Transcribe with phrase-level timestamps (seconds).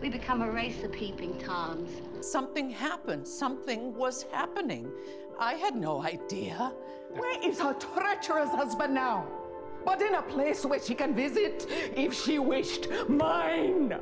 [0.00, 1.90] We become a race of peeping toms.
[2.20, 3.26] Something happened.
[3.28, 4.90] Something was happening.
[5.38, 6.72] I had no idea.
[7.10, 9.26] Where is her treacherous husband now?
[9.84, 12.88] But in a place where she can visit if she wished.
[13.08, 13.98] Mine!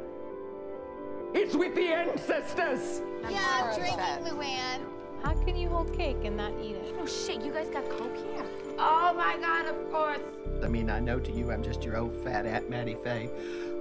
[1.35, 3.03] It's with the ancestors!
[3.29, 4.81] yeah, I'm drinking, Luann.
[5.23, 6.95] How can you hold cake and not eat it?
[7.01, 8.45] Oh shit, you guys got coke here?
[8.79, 10.21] Oh my god, of course.
[10.63, 13.31] I mean, I know to you I'm just your old fat Aunt Mattie Faye.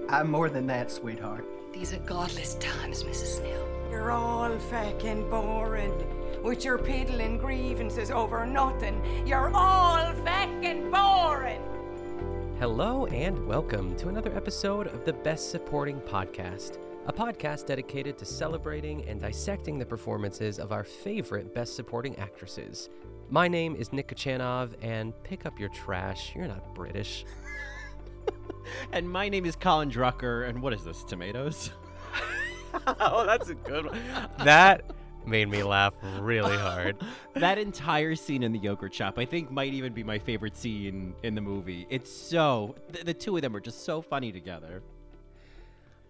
[0.10, 1.46] I'm more than that, sweetheart.
[1.74, 3.38] These are godless times, Mrs.
[3.38, 3.68] Snell.
[3.92, 5.94] You're all fucking boring.
[6.44, 9.02] With your piddling grievances over nothing.
[9.28, 11.62] You're all fucking boring.
[12.60, 18.26] Hello and welcome to another episode of the Best Supporting Podcast, a podcast dedicated to
[18.26, 22.90] celebrating and dissecting the performances of our favorite Best Supporting actresses.
[23.30, 26.34] My name is Nick Kochanov, and pick up your trash.
[26.34, 27.26] You're not British.
[28.92, 31.72] and my name is Colin Drucker, and what is this, tomatoes?
[33.00, 34.00] oh, that's a good one.
[34.44, 34.84] That
[35.26, 36.98] made me laugh really hard.
[37.36, 41.14] that entire scene in the yogurt shop, I think, might even be my favorite scene
[41.24, 41.86] in the movie.
[41.90, 44.82] It's so the, the two of them are just so funny together.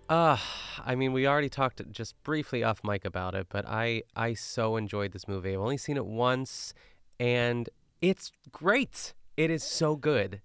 [0.09, 0.37] Uh,
[0.85, 4.77] I mean, we already talked just briefly off mic about it, but I I so
[4.77, 5.53] enjoyed this movie.
[5.53, 6.73] I've only seen it once,
[7.19, 7.69] and
[8.01, 9.13] it's great.
[9.35, 10.41] It is so good.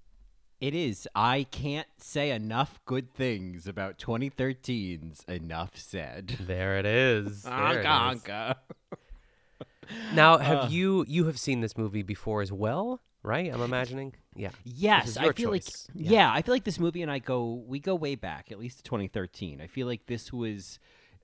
[0.62, 1.08] It is.
[1.12, 6.36] I can't say enough good things about 2013's Enough Said.
[6.46, 7.42] There it is.
[7.42, 8.22] There Anka, it is.
[8.22, 8.54] anka.
[10.14, 10.68] Now, have Uh.
[10.70, 13.52] you you have seen this movie before as well, right?
[13.52, 14.14] I'm imagining.
[14.36, 14.50] Yeah.
[14.62, 15.88] Yes, I feel choice.
[15.94, 16.32] like yeah.
[16.32, 18.82] I feel like this movie and I go we go way back, at least to
[18.84, 19.60] 2013.
[19.60, 20.78] I feel like this was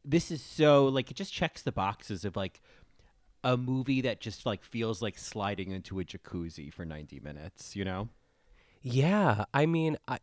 [0.04, 2.60] this is so like it just checks the boxes of like
[3.44, 7.84] a movie that just like feels like sliding into a jacuzzi for 90 minutes, you
[7.84, 8.08] know?
[8.80, 10.18] Yeah, I mean, I,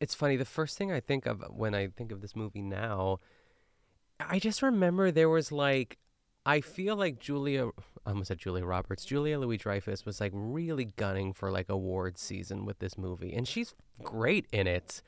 [0.00, 0.36] it's funny.
[0.36, 3.18] The first thing I think of when I think of this movie now,
[4.18, 5.98] I just remember there was like,
[6.44, 7.70] I feel like Julia,
[8.04, 12.20] I almost said Julia Roberts, Julia Louis Dreyfus was like really gunning for like awards
[12.20, 15.02] season with this movie, and she's great in it.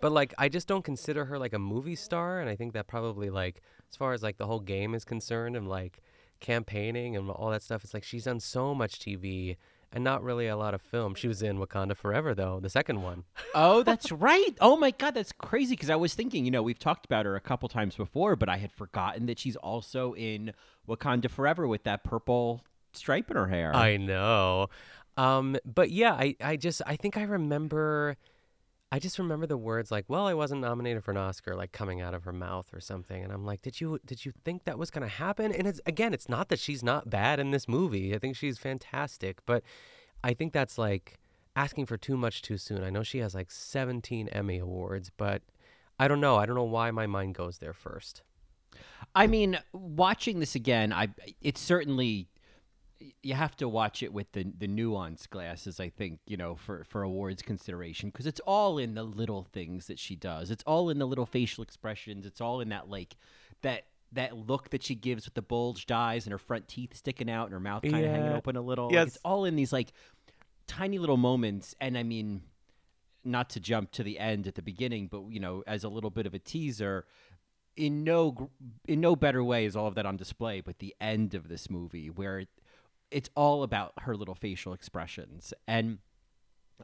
[0.00, 2.86] But like, I just don't consider her like a movie star, and I think that
[2.88, 6.00] probably like, as far as like the whole game is concerned, and like
[6.40, 9.56] campaigning and all that stuff, it's like she's done so much TV
[9.92, 11.14] and not really a lot of film.
[11.14, 13.24] She was in Wakanda Forever though, the second one.
[13.54, 14.54] Oh, that's right.
[14.60, 17.36] Oh my god, that's crazy because I was thinking, you know, we've talked about her
[17.36, 20.52] a couple times before, but I had forgotten that she's also in
[20.88, 23.74] Wakanda Forever with that purple stripe in her hair.
[23.74, 24.68] I know.
[25.16, 28.16] Um, but yeah, I, I just I think I remember
[28.90, 32.00] I just remember the words like, "Well, I wasn't nominated for an Oscar," like coming
[32.00, 34.78] out of her mouth or something, and I'm like, "Did you did you think that
[34.78, 38.14] was gonna happen?" And it's again, it's not that she's not bad in this movie.
[38.14, 39.62] I think she's fantastic, but
[40.24, 41.18] I think that's like
[41.54, 42.82] asking for too much too soon.
[42.82, 45.42] I know she has like 17 Emmy awards, but
[45.98, 46.36] I don't know.
[46.36, 48.22] I don't know why my mind goes there first.
[49.14, 51.08] I mean, watching this again, I
[51.42, 52.28] it's certainly
[53.22, 55.80] you have to watch it with the the nuance glasses.
[55.80, 59.86] I think you know for for awards consideration because it's all in the little things
[59.86, 60.50] that she does.
[60.50, 62.26] It's all in the little facial expressions.
[62.26, 63.16] It's all in that like
[63.62, 67.30] that that look that she gives with the bulged eyes and her front teeth sticking
[67.30, 68.90] out and her mouth kind of hanging open a little.
[68.90, 69.92] Like, it's all in these like
[70.66, 71.74] tiny little moments.
[71.80, 72.42] And I mean,
[73.24, 76.10] not to jump to the end at the beginning, but you know, as a little
[76.10, 77.04] bit of a teaser,
[77.76, 78.50] in no
[78.86, 80.60] in no better way is all of that on display.
[80.60, 82.44] But the end of this movie, where
[83.10, 85.98] it's all about her little facial expressions, and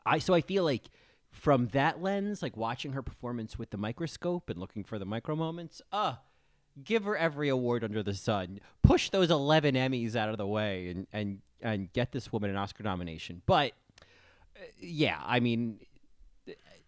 [0.05, 0.85] I so I feel like
[1.31, 5.35] from that lens, like watching her performance with the microscope and looking for the micro
[5.35, 6.17] moments, uh
[6.83, 8.59] give her every award under the sun.
[8.83, 12.57] Push those 11 Emmys out of the way and and and get this woman an
[12.57, 13.43] Oscar nomination.
[13.47, 13.73] But
[14.57, 15.81] uh, yeah, I mean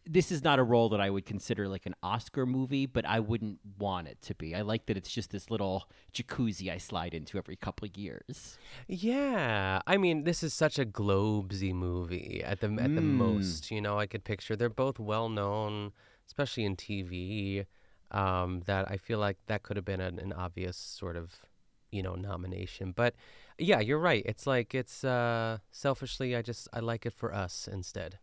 [0.08, 3.18] this is not a role that I would consider like an Oscar movie, but I
[3.20, 4.54] wouldn't want it to be.
[4.54, 8.56] I like that it's just this little jacuzzi I slide into every couple of years.
[8.86, 13.14] Yeah, I mean, this is such a Globesy movie at the at the Mm.
[13.18, 13.70] most.
[13.70, 15.92] You know, I could picture they're both well known,
[16.26, 17.66] especially in TV.
[18.12, 21.34] Um, that I feel like that could have been an, an obvious sort of,
[21.90, 22.92] you know, nomination.
[22.92, 23.16] But
[23.58, 24.22] yeah, you're right.
[24.24, 28.18] It's like it's uh, selfishly, I just I like it for us instead.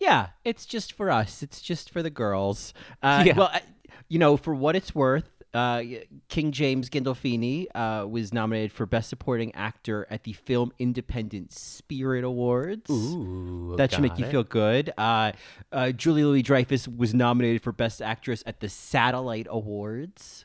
[0.00, 1.42] Yeah, it's just for us.
[1.42, 2.72] It's just for the girls.
[3.02, 3.36] Uh, Yeah.
[3.36, 3.62] Well, I,
[4.08, 5.82] you know, for what it's worth, uh,
[6.28, 12.24] King James Gandolfini uh, was nominated for Best Supporting Actor at the Film Independent Spirit
[12.24, 12.90] Awards.
[12.90, 14.92] Ooh, that should make got you feel good.
[14.98, 15.30] Uh,
[15.72, 20.44] uh, Julie Louis Dreyfus was nominated for Best Actress at the Satellite Awards.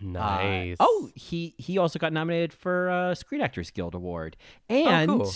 [0.00, 0.76] Uh, Nice.
[0.80, 4.36] oh, he he also got nominated for uh, Screen Actors Guild Award.
[4.68, 5.32] And Oh, cool.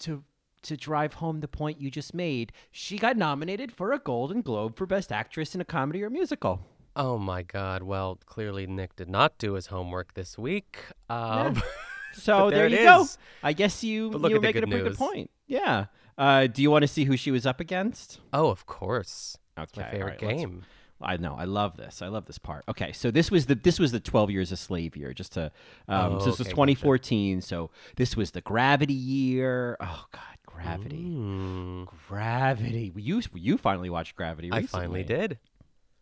[0.00, 0.24] to
[0.62, 4.76] to drive home the point you just made, she got nominated for a Golden Globe
[4.76, 6.60] for Best Actress in a Comedy or Musical.
[6.94, 7.82] Oh my God!
[7.82, 10.78] Well, clearly Nick did not do his homework this week.
[11.08, 11.62] Um,
[12.14, 13.06] So but there, it you go.
[13.42, 15.30] I guess you you the making a pretty good point.
[15.46, 15.86] Yeah.
[16.18, 18.20] Uh, do you want to see who she was up against?
[18.32, 19.38] Oh, of course.
[19.58, 20.62] Okay, my favorite right, game.
[21.00, 21.34] I know.
[21.36, 22.00] I love this.
[22.00, 22.64] I love this part.
[22.68, 25.12] Okay, so this was the this was the twelve years a slave year.
[25.12, 25.50] Just to
[25.88, 26.74] um, Oh, so this was okay, gotcha.
[26.76, 27.40] 2014.
[27.40, 29.76] So this was the gravity year.
[29.80, 32.92] Oh God, gravity, Mm, gravity.
[32.96, 34.50] You you finally watched Gravity.
[34.52, 35.38] I finally did.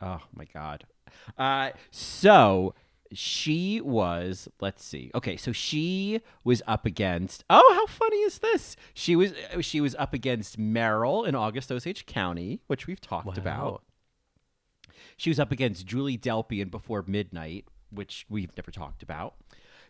[0.00, 0.84] Oh my God.
[1.36, 2.74] Uh, so
[3.12, 4.48] she was.
[4.60, 5.10] Let's see.
[5.14, 7.44] Okay, so she was up against.
[7.50, 8.76] Oh, how funny is this?
[8.94, 13.82] She was she was up against Meryl in August Osage County, which we've talked about.
[15.16, 19.34] She was up against Julie Delpy in Before Midnight, which we've never talked about.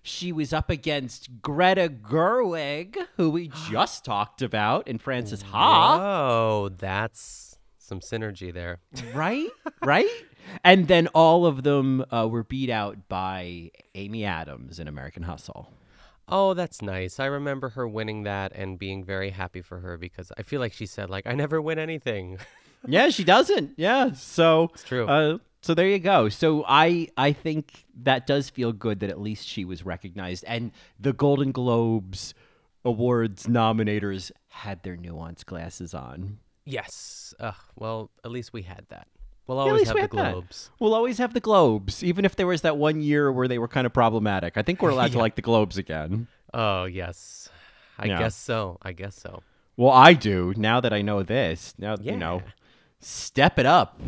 [0.03, 5.99] She was up against Greta Gerwig, who we just talked about, and Frances Ha.
[6.01, 8.79] Oh, that's some synergy there.
[9.13, 9.49] Right?
[9.85, 10.09] right?
[10.65, 15.71] And then all of them uh, were beat out by Amy Adams in American Hustle.
[16.29, 17.19] Oh, that's nice.
[17.19, 20.73] I remember her winning that and being very happy for her because I feel like
[20.73, 22.39] she said like I never win anything.
[22.87, 23.73] Yeah, she doesn't.
[23.77, 25.07] Yeah, so It's true.
[25.07, 26.29] Uh, so there you go.
[26.29, 30.73] So I I think that does feel good that at least she was recognized, and
[30.99, 32.35] the Golden Globes
[32.85, 36.39] awards nominators had their nuance glasses on.
[36.65, 37.35] yes.
[37.39, 39.07] Ugh, well, at least we had that.
[39.47, 40.33] We'll always have we the had that.
[40.33, 40.71] globes.
[40.79, 43.67] We'll always have the Globes, even if there was that one year where they were
[43.69, 44.57] kind of problematic.
[44.57, 46.29] I think we're allowed to like the Globes again.
[46.55, 47.49] Oh, yes.
[47.99, 48.19] I Yeah.
[48.21, 48.79] guess so.
[48.83, 49.43] I guess so.
[49.77, 51.75] Well, I do now that I know this.
[51.79, 52.43] Now you know,
[53.01, 54.01] step it up.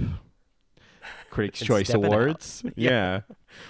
[1.32, 2.12] Critics' Choice step it up.
[2.12, 2.62] Awards.
[2.76, 3.22] yeah.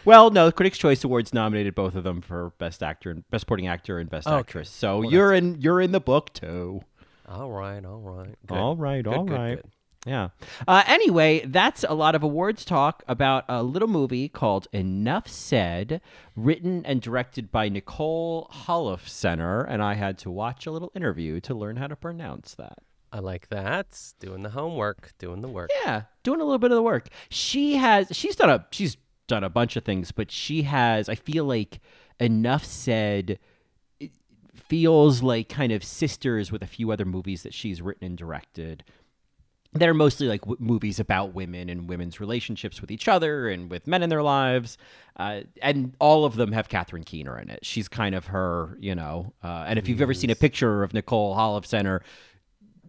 [0.04, 3.68] Well, no, Critics' Choice Awards nominated both of them for Best Actor and Best Supporting
[3.68, 4.36] Actor and Best Okay.
[4.36, 4.68] Actress.
[4.70, 6.82] So Well, you're in you're in the book too.
[7.28, 8.36] All right, all right.
[8.46, 8.58] Good.
[8.58, 9.54] All right, Good, all good, right.
[9.62, 9.70] good.
[10.04, 10.30] Yeah.
[10.66, 16.00] Uh, anyway, that's a lot of awards talk about a little movie called Enough Said,
[16.34, 21.54] written and directed by Nicole Holofcener, and I had to watch a little interview to
[21.54, 22.78] learn how to pronounce that.
[23.12, 24.00] I like that.
[24.20, 25.70] Doing the homework, doing the work.
[25.84, 27.08] Yeah, doing a little bit of the work.
[27.28, 28.96] She has she's done a she's
[29.28, 31.80] done a bunch of things, but she has I feel like
[32.18, 33.38] enough said
[34.00, 34.12] it
[34.54, 38.82] feels like kind of sisters with a few other movies that she's written and directed.
[39.74, 43.70] That are mostly like w- movies about women and women's relationships with each other and
[43.70, 44.76] with men in their lives,
[45.16, 47.64] uh, and all of them have Catherine Keener in it.
[47.64, 49.32] She's kind of her, you know.
[49.42, 52.00] Uh, and if you've ever seen a picture of Nicole Holofcener,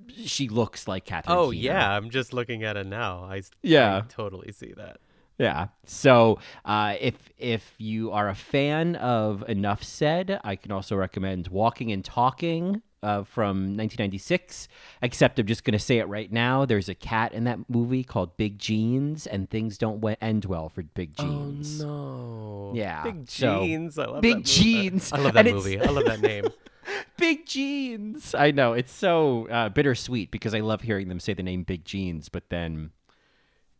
[0.09, 1.37] she looks like Catherine.
[1.37, 1.63] Oh Keener.
[1.63, 3.25] yeah, I'm just looking at it now.
[3.29, 4.01] I, s- I Yeah.
[4.09, 4.97] totally see that.
[5.39, 5.67] Yeah.
[5.85, 11.47] So uh, if if you are a fan of Enough Said, I can also recommend
[11.47, 14.67] Walking and Talking uh, from 1996.
[15.01, 16.65] Except I'm just going to say it right now.
[16.65, 20.69] There's a cat in that movie called Big Jeans, and things don't we- end well
[20.69, 21.81] for Big Jeans.
[21.81, 22.71] Oh no.
[22.75, 23.97] Yeah, Big so- jeans.
[23.97, 24.49] I love Big that movie.
[24.51, 25.11] Jeans.
[25.11, 25.81] I love that And movie.
[25.81, 26.45] I love that name.
[27.17, 28.33] Big Jeans.
[28.35, 31.85] I know it's so uh, bittersweet because I love hearing them say the name Big
[31.85, 32.91] Jeans, but then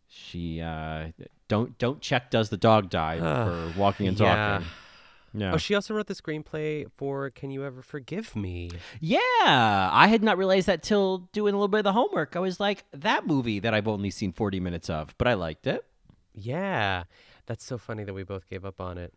[0.08, 1.08] she uh,
[1.48, 4.36] don't don't check does the dog die for walking and Yeah.
[4.60, 4.68] talking.
[5.36, 5.54] Yeah.
[5.54, 8.70] Oh, she also wrote the screenplay for Can You Ever Forgive Me?
[9.00, 9.18] Yeah,
[9.92, 12.36] I had not realized that till doing a little bit of the homework.
[12.36, 15.66] I was like, that movie that I've only seen 40 minutes of, but I liked
[15.66, 15.84] it.
[16.36, 17.06] Yeah.
[17.48, 19.12] That's so funny that we both gave up on it.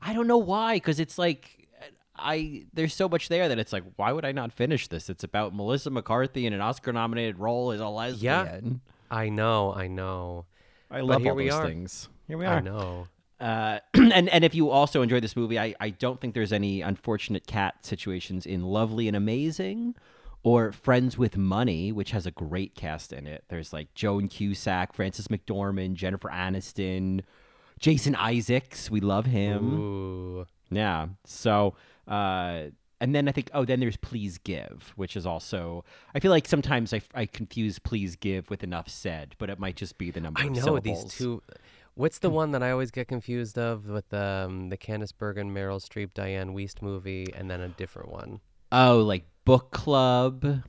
[0.00, 1.59] I don't know why, because it's like,
[2.20, 5.08] I there's so much there that it's like, why would I not finish this?
[5.10, 8.80] It's about Melissa McCarthy in an Oscar-nominated role as a lesbian.
[9.10, 10.46] I know, I know.
[10.90, 11.66] I love here all we those are.
[11.66, 12.08] things.
[12.28, 12.56] Here we are.
[12.56, 13.08] I know.
[13.40, 16.82] Uh, and and if you also enjoy this movie, I, I don't think there's any
[16.82, 19.94] unfortunate cat situations in Lovely and Amazing
[20.42, 23.44] or Friends with Money, which has a great cast in it.
[23.48, 27.22] There's like Joan Cusack, Frances McDormand, Jennifer Aniston,
[27.78, 28.90] Jason Isaacs.
[28.90, 29.80] We love him.
[29.80, 30.46] Ooh.
[30.70, 31.08] Yeah.
[31.24, 31.74] So,
[32.10, 32.64] uh,
[33.00, 36.46] and then I think, oh, then there's Please Give, which is also, I feel like
[36.46, 40.20] sometimes I, I confuse Please Give with Enough Said, but it might just be the
[40.20, 41.04] number I of know syllables.
[41.04, 41.42] these two.
[41.94, 45.80] What's the one that I always get confused of with um, the Candice Bergen, Meryl
[45.80, 48.40] Streep, Dianne Wiest movie, and then a different one?
[48.70, 50.62] Oh, like book club.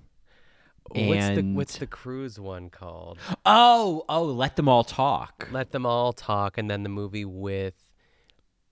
[0.90, 3.18] What's the and- What's the cruise one called?
[3.46, 5.48] Oh, oh, let them all talk.
[5.52, 7.76] Let them all talk, and then the movie with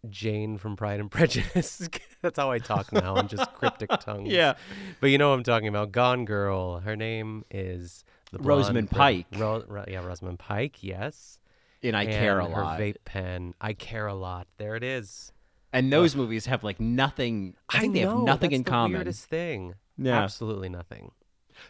[0.09, 1.87] Jane from Pride and Prejudice.
[2.21, 4.31] That's how I talk now, in just cryptic tongues.
[4.31, 4.53] Yeah.
[4.99, 5.91] but you know what I'm talking about.
[5.91, 6.79] Gone Girl.
[6.79, 9.25] Her name is the Rosamund Pike.
[9.37, 10.83] Ro- Ro- yeah, Rosamund Pike.
[10.83, 11.39] Yes.
[11.81, 12.77] And I care a Lot.
[12.77, 13.53] her vape pen.
[13.61, 14.47] I care a lot.
[14.57, 15.31] There it is.
[15.71, 17.55] And those movies have like nothing.
[17.69, 18.97] I think they know, have nothing in the common.
[18.97, 19.75] Weirdest thing.
[19.97, 20.21] Yeah.
[20.21, 21.11] Absolutely nothing.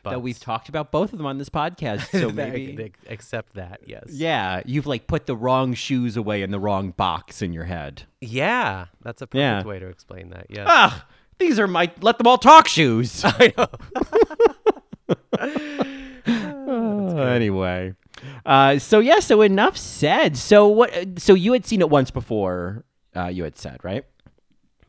[0.04, 2.92] Though we've talked about both of them on this podcast, so That- maybe.
[3.08, 3.82] accept that.
[3.86, 4.06] Yes.
[4.10, 8.04] Yeah, you've like put the wrong shoes away in the wrong box in your head.
[8.22, 9.64] Yeah, that's a perfect Yeah.
[9.64, 10.48] way to explain that.
[10.50, 10.66] Yeah.
[10.68, 11.06] Ah,
[11.38, 13.22] these are my let them all talk shoes.
[13.26, 13.68] I know.
[16.28, 17.94] Uh, anyway,
[18.46, 20.38] uh, so yeah, so enough said.
[20.38, 21.20] So what?
[21.20, 22.84] So you had seen it once before.
[23.16, 24.06] Uh, you had said right.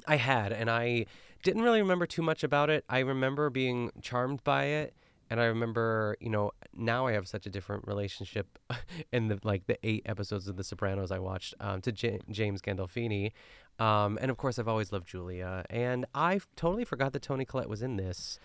[0.06, 1.06] I had, and I
[1.42, 2.84] didn't really remember too much about it.
[2.88, 4.94] I remember being charmed by it,
[5.30, 8.58] and I remember, you know, now I have such a different relationship
[9.12, 12.60] in the like the eight episodes of The Sopranos I watched um, to J- James
[12.60, 13.32] Gandolfini,
[13.78, 17.68] um, and of course I've always loved Julia, and I totally forgot that Toni Collette
[17.68, 18.38] was in this.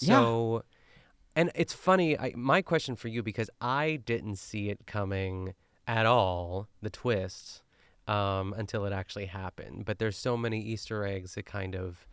[0.00, 0.20] Yeah.
[0.20, 0.64] So,
[1.34, 2.18] and it's funny.
[2.18, 5.54] I, my question for you because I didn't see it coming
[5.86, 7.62] at all, the twist,
[8.06, 9.84] um, until it actually happened.
[9.84, 12.06] But there's so many Easter eggs that kind of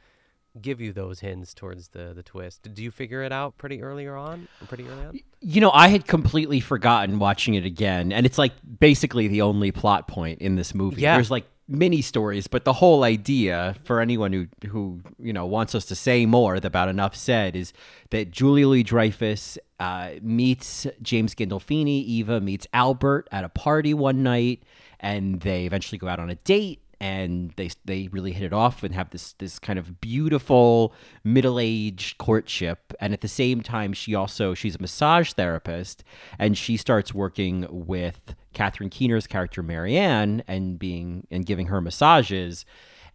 [0.62, 2.64] give you those hints towards the the twist.
[2.64, 4.48] Did you figure it out pretty earlier on?
[4.68, 5.20] Pretty early on?
[5.42, 9.72] You know, I had completely forgotten watching it again, and it's like basically the only
[9.72, 11.02] plot point in this movie.
[11.02, 11.16] Yeah.
[11.16, 15.76] There's like mini stories, but the whole idea for anyone who who you know wants
[15.76, 17.74] us to say more about enough said is
[18.12, 22.04] that Julia Louis Dreyfus uh, meets James Gandolfini.
[22.06, 24.64] Eva meets Albert at a party one night,
[25.00, 28.84] and they eventually go out on a date and they they really hit it off
[28.84, 30.92] and have this this kind of beautiful
[31.24, 36.04] middle-aged courtship and at the same time she also she's a massage therapist
[36.40, 42.66] and she starts working with Catherine Keener's character Marianne and being and giving her massages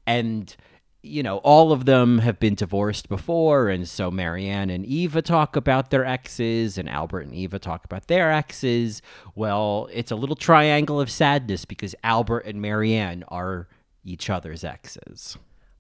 [0.06, 0.56] and
[1.02, 5.56] you know, all of them have been divorced before, and so Marianne and Eva talk
[5.56, 9.00] about their exes, and Albert and Eva talk about their exes.
[9.34, 13.66] Well, it's a little triangle of sadness because Albert and Marianne are
[14.04, 15.36] each other's exes.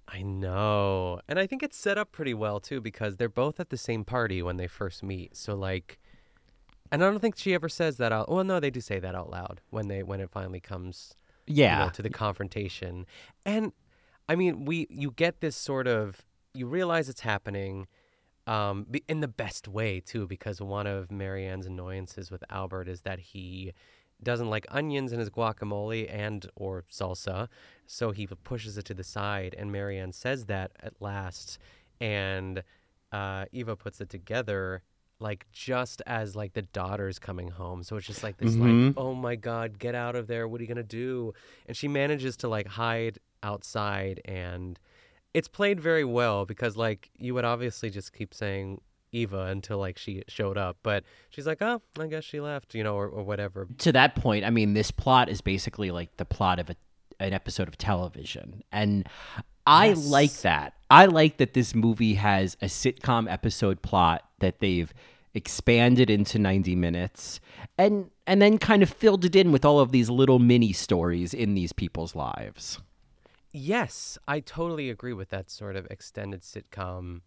[0.08, 1.20] I know.
[1.28, 4.04] And I think it's set up pretty well too because they're both at the same
[4.04, 5.36] party when they first meet.
[5.36, 5.98] So like
[6.92, 9.14] and I don't think she ever says that out well no, they do say that
[9.14, 11.14] out loud when they when it finally comes
[11.46, 11.84] you Yeah.
[11.84, 13.06] know, to the confrontation.
[13.46, 13.72] And
[14.28, 16.24] I mean, we you get this sort of
[16.54, 17.86] you realize it's happening
[18.46, 23.20] um in the best way too because one of Marianne's annoyances with Albert is that
[23.20, 23.72] he
[24.22, 27.48] doesn't like onions in his guacamole and or salsa
[27.86, 31.58] so he pushes it to the side and Marianne says that at last
[32.00, 32.62] and
[33.12, 34.82] uh Eva puts it together
[35.18, 37.82] like just as like the daughter's coming home.
[37.82, 38.86] So it's just like this Mhm.
[38.88, 40.48] like oh my god get out of there.
[40.48, 41.34] What are you gonna do?
[41.66, 44.78] And she manages to like hide outside and
[45.34, 48.80] it's played very well because like you would obviously just keep saying
[49.12, 52.84] Eva until like she showed up but she's like oh I guess she left you
[52.84, 56.24] know or, or whatever To that point, I mean, this plot is basically like the
[56.24, 56.76] plot of a,
[57.18, 58.62] an episode of television.
[58.72, 59.08] And
[59.66, 60.06] I Yes.
[60.08, 60.74] like that.
[60.90, 64.92] I like that this movie has a sitcom episode plot that they've
[65.34, 67.38] expanded into 90 minutes
[67.78, 71.32] and and then kind of filled it in with all of these little mini stories
[71.34, 72.80] in these people's lives.
[73.52, 77.22] Yes, I totally agree with that sort of extended sitcom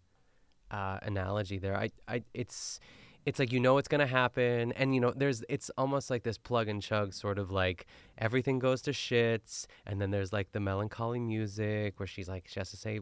[0.70, 1.76] uh, analogy there.
[1.76, 2.80] I, I, it's,
[3.26, 5.42] it's like you know it's gonna happen, and you know there's.
[5.48, 7.86] It's almost like this plug and chug sort of like
[8.18, 12.60] everything goes to shits, and then there's like the melancholy music where she's like she
[12.60, 13.00] has to say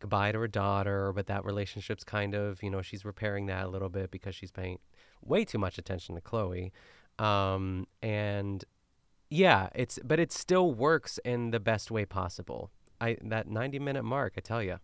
[0.00, 3.68] goodbye to her daughter, but that relationship's kind of you know she's repairing that a
[3.68, 4.78] little bit because she's paying
[5.24, 6.72] way too much attention to Chloe,
[7.20, 8.64] um, and
[9.30, 12.70] yeah, it's but it still works in the best way possible.
[13.00, 14.78] I that 90 minute mark, I tell you.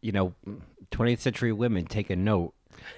[0.00, 0.34] You know,
[0.90, 2.54] 20th century women take a note.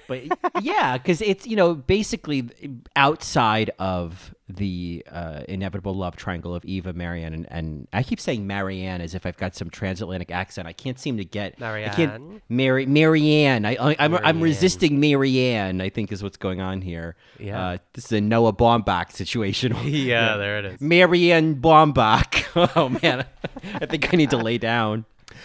[0.07, 0.25] But
[0.63, 2.49] yeah, because it's, you know, basically
[2.97, 8.47] outside of the uh, inevitable love triangle of Eva, Marianne, and, and I keep saying
[8.47, 10.69] Marianne as if I've got some transatlantic accent.
[10.69, 12.43] I can't seem to get I can't, Marianne?
[12.49, 13.65] Mary, Marianne.
[13.65, 17.17] I, I, I'm, I'm resisting Marianne, I think is what's going on here.
[17.39, 17.67] Yeah.
[17.67, 19.77] Uh, this is a Noah Baumbach situation.
[19.93, 20.81] Yeah, there it is.
[20.81, 22.71] Marianne Baumbach.
[22.77, 23.27] oh, man.
[23.75, 25.05] I think I need to lay down.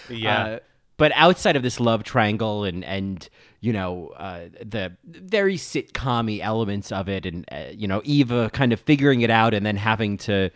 [0.10, 0.44] Yeah.
[0.44, 0.60] Uh,
[0.98, 3.30] but outside of this love triangle and and
[3.62, 8.74] you know uh, the very sitcom elements of it, and uh, you know Eva kind
[8.74, 10.50] of figuring it out and then having to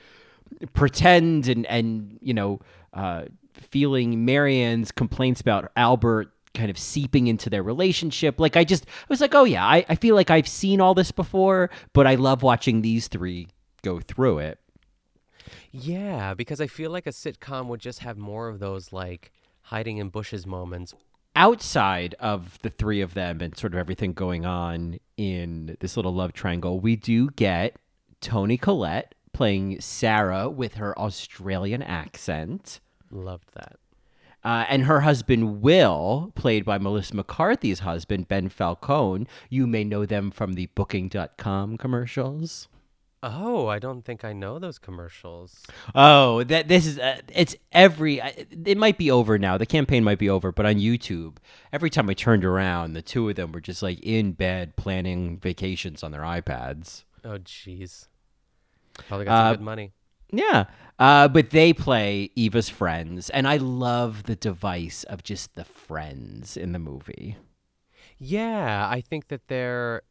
[0.74, 2.60] pretend and and you know
[2.94, 8.40] uh, feeling Marianne's complaints about Albert kind of seeping into their relationship.
[8.40, 10.94] Like I just I was like, oh yeah, I, I feel like I've seen all
[10.94, 13.48] this before, but I love watching these three
[13.84, 14.60] go through it.
[15.72, 19.32] Yeah, because I feel like a sitcom would just have more of those like
[19.72, 20.94] hiding in bushes moments.
[21.34, 26.14] outside of the three of them and sort of everything going on in this little
[26.14, 27.78] love triangle, we do get
[28.20, 32.82] Toni Collette playing Sarah with her Australian accent.
[33.10, 33.78] Loved that.
[34.44, 40.06] Uh, and her husband Will, played by Melissa McCarthy's husband Ben Falcone, you may know
[40.06, 42.68] them from the Booking.com commercials.
[43.24, 45.62] Oh, I don't think I know those commercials.
[45.94, 48.32] Oh, that this is uh, it's every uh,
[48.66, 49.58] it might be over now.
[49.60, 51.38] The campaign might be over, but on YouTube,
[51.72, 55.38] every time I turned around, the two of them were just like in bed planning
[55.38, 57.04] vacations on their iPads.
[57.24, 58.08] Oh, jeez.
[59.08, 59.92] Probably got some Uh, good money.
[60.34, 60.66] Yeah.
[60.98, 66.58] Uh, but they play Eva's friends, and I love the device of just the friends
[66.58, 67.38] in the movie.
[68.18, 70.02] Yeah, I think that they're.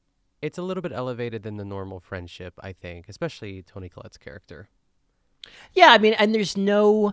[0.43, 2.55] It's a little bit elevated than the normal friendship.
[2.61, 4.69] I think, especially Toni Collette's character.
[5.73, 7.13] Yeah, I mean, and there's no.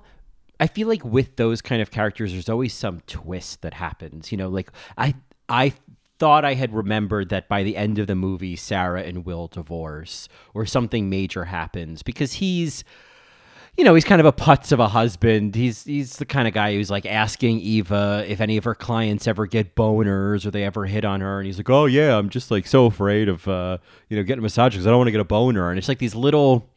[0.60, 4.32] I feel like with those kind of characters, there's always some twist that happens.
[4.32, 5.16] You know, like I
[5.50, 5.74] I
[6.20, 10.28] thought I had remembered that by the end of the movie, Sarah and Will divorce
[10.54, 12.84] or something major happens because he's.
[13.78, 15.54] You know, he's kind of a putz of a husband.
[15.54, 19.28] He's he's the kind of guy who's like asking Eva if any of her clients
[19.28, 22.30] ever get boners or they ever hit on her, and he's like, "Oh yeah, I'm
[22.30, 23.78] just like so afraid of uh,
[24.10, 25.88] you know getting a massage because I don't want to get a boner." And it's
[25.88, 26.70] like these little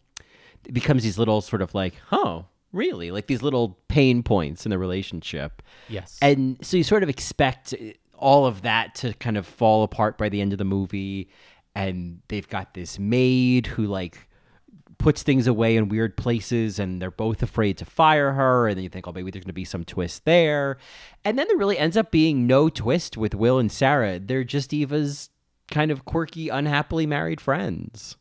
[0.67, 3.11] it becomes these little sort of like, oh, really?
[3.11, 5.63] Like these little pain points in the relationship.
[5.89, 6.19] Yes.
[6.21, 7.75] And so you sort of expect
[8.15, 11.31] all of that to kind of fall apart by the end of the movie.
[11.75, 14.29] And they've got this maid who, like,
[15.01, 18.83] puts things away in weird places and they're both afraid to fire her and then
[18.85, 20.77] you think oh maybe there's going to be some twist there.
[21.25, 24.19] And then there really ends up being no twist with will and sarah.
[24.21, 25.31] They're just eva's
[25.71, 28.17] kind of quirky unhappily married friends.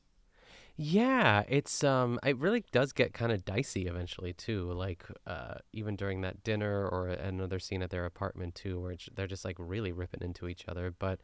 [0.77, 4.71] Yeah, it's um it really does get kind of dicey eventually too.
[4.71, 9.27] Like uh even during that dinner or another scene at their apartment too where they're
[9.27, 11.19] just like really ripping into each other, but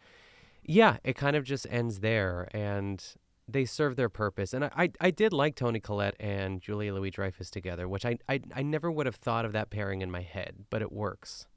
[0.68, 2.50] yeah, it kind of just ends there.
[2.52, 3.02] And
[3.48, 4.54] they serve their purpose.
[4.54, 8.18] And I I, I did like Toni Collette and Julia Louis Dreyfus together, which I,
[8.28, 11.48] I I never would have thought of that pairing in my head, but it works.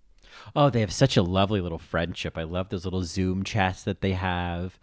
[0.55, 2.37] Oh, they have such a lovely little friendship.
[2.37, 4.79] I love those little Zoom chats that they have.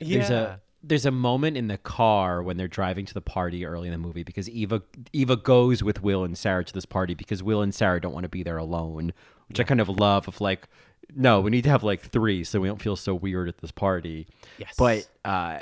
[0.00, 0.18] Yeah.
[0.18, 3.88] There's a there's a moment in the car when they're driving to the party early
[3.88, 4.82] in the movie because Eva
[5.12, 8.24] Eva goes with Will and Sarah to this party because Will and Sarah don't want
[8.24, 9.12] to be there alone,
[9.48, 10.68] which I kind of love of like
[11.14, 13.70] no, we need to have like three so we don't feel so weird at this
[13.70, 14.26] party.
[14.58, 14.74] Yes.
[14.76, 15.60] But uh,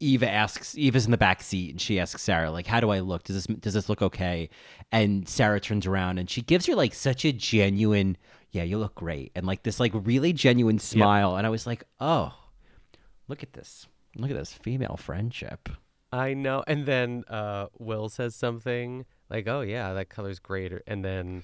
[0.00, 3.00] Eva asks Eva's in the back seat and she asks Sarah like how do I
[3.00, 3.24] look?
[3.24, 4.48] Does this does this look okay?
[4.92, 8.16] And Sarah turns around and she gives her like such a genuine
[8.52, 11.84] yeah, you look great and like this like really genuine smile and I was like,
[12.00, 12.32] "Oh,
[13.28, 13.86] look at this.
[14.16, 15.68] Look at this female friendship."
[16.12, 16.64] I know.
[16.66, 21.42] And then uh, Will says something like, "Oh yeah, that color's great," and then.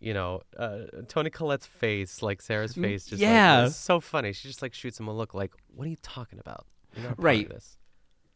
[0.00, 3.62] You know, uh, Toni Collette's face, like Sarah's face, just yeah.
[3.62, 4.32] like, so funny.
[4.32, 6.66] She just like shoots him a look, like, "What are you talking about?
[6.94, 7.48] You're not a part of Right.
[7.48, 7.78] This.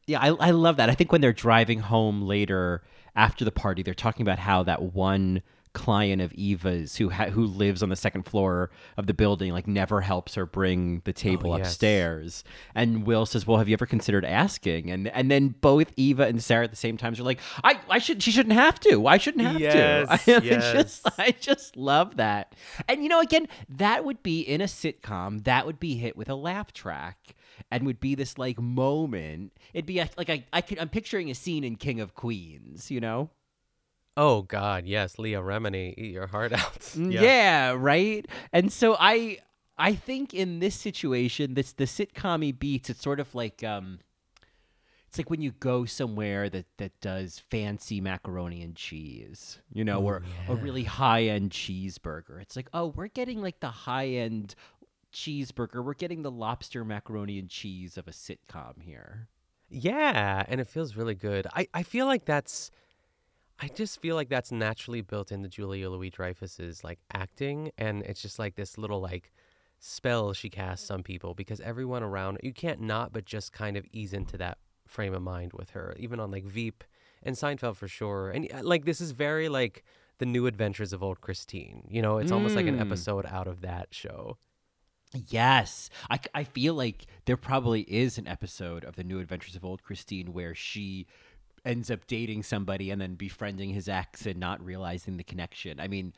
[0.07, 0.89] Yeah, I, I love that.
[0.89, 2.83] I think when they're driving home later
[3.15, 5.43] after the party, they're talking about how that one
[5.79, 9.69] client of Eva's who ha- who lives on the second floor of the building like
[9.69, 11.69] never helps her bring the oh, table yes.
[11.69, 12.43] upstairs.
[12.75, 16.43] And Will says, "Well, have you ever considered asking?" And and then both Eva and
[16.43, 19.07] Sarah at the same time are like, "I I should she shouldn't have to.
[19.07, 20.73] I shouldn't have Yes, to." I yes.
[20.73, 22.55] just I just love that.
[22.89, 25.45] And you know, again, that would be in a sitcom.
[25.45, 27.37] That would be hit with a laugh track,
[27.71, 29.53] and would be this like moment.
[29.73, 32.91] It'd be a, like I, I could, I'm picturing a scene in King of Queens.
[32.91, 33.31] You know?
[34.21, 36.91] Oh God, yes, Leah Remini, eat your heart out.
[36.97, 37.77] Yeah.
[37.79, 38.27] right.
[38.53, 39.39] And so I
[39.79, 42.91] I think in this situation, this the sitcom beats.
[42.91, 44.01] It's sort of like um.
[45.07, 50.03] It's like when you go somewhere that, that does fancy macaroni and cheese, you know,
[50.03, 52.43] or a really high end cheeseburger.
[52.43, 54.55] It's like, oh, we're getting like the high end
[55.15, 55.83] cheeseburger.
[55.83, 59.29] We're getting the lobster macaroni and cheese of a sitcom here.
[59.71, 61.47] Yeah, and it feels really good.
[61.55, 62.71] I, I feel like that's
[63.61, 68.23] I just feel like that's naturally built into Julia Louis Dreyfus's like acting and it's
[68.23, 69.33] just like this little like
[69.81, 73.85] spell she casts on people because everyone around you can't not but just kind of
[73.93, 76.85] ease into that frame of mind with her even on like Veep
[77.23, 78.31] and Seinfeld for sure.
[78.31, 79.83] And uh, like this is very like
[80.19, 81.85] the new adventures of old Christine.
[81.89, 82.81] You know, it's almost like an Mm.
[82.81, 84.37] episode out of that show.
[85.29, 85.91] Yes.
[86.11, 89.83] I, I feel like there probably is an episode of The New Adventures of Old
[89.83, 91.07] Christine where she
[91.65, 95.81] ends up dating somebody and then befriending his ex and not realizing the connection.
[95.81, 96.13] I mean,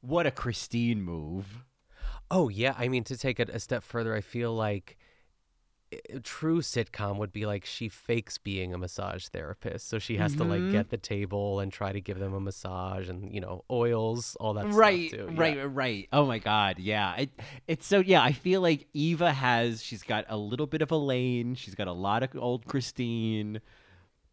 [0.00, 1.64] what a Christine move.
[2.30, 4.96] Oh yeah, I mean to take it a step further, I feel like
[5.92, 10.36] i- true sitcom would be like she fakes being a massage therapist, so she has
[10.36, 10.70] to like Mhm.
[10.72, 14.54] get the table and try to give them a massage and you know oils, all
[14.54, 15.34] that right, stuff too.
[15.34, 16.08] right, right.
[16.12, 17.16] Oh my God, yeah.
[17.16, 17.30] It,
[17.66, 18.22] it's so yeah.
[18.22, 21.56] I feel like Eva has she's got a little bit of Elaine.
[21.56, 23.60] She's got a lot of old Christine.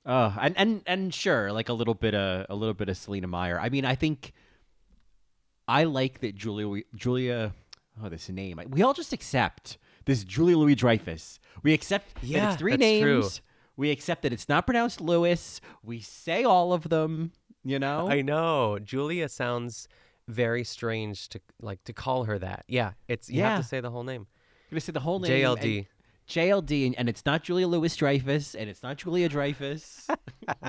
[0.10, 3.28] Oh, and and and sure, like a little bit of a little bit of Selina
[3.28, 3.60] Meyer.
[3.60, 4.32] I mean, I think
[5.68, 7.54] I like that Julia Julia
[8.04, 8.60] oh this name.
[8.70, 11.40] We all just accept this Julia Louis Dreyfus.
[11.64, 13.04] We accept that Yeah, it's three names.
[13.04, 13.30] true.
[13.76, 15.60] We accept that it's not pronounced Lewis.
[15.84, 17.32] We say all of them,
[17.64, 18.10] you know?
[18.10, 18.80] I know.
[18.80, 19.88] Julia sounds
[20.28, 22.64] very strange to like to call her that.
[22.68, 23.56] Yeah, it's you Yeah.
[23.56, 24.22] have to say the whole name.
[24.22, 25.32] I'm gonna say the whole name.
[25.32, 25.78] JLD.
[25.80, 25.88] and-
[26.28, 30.08] JLD, and, it's not Julia Louis Dreyfus, and it's not Julia Dreyfus.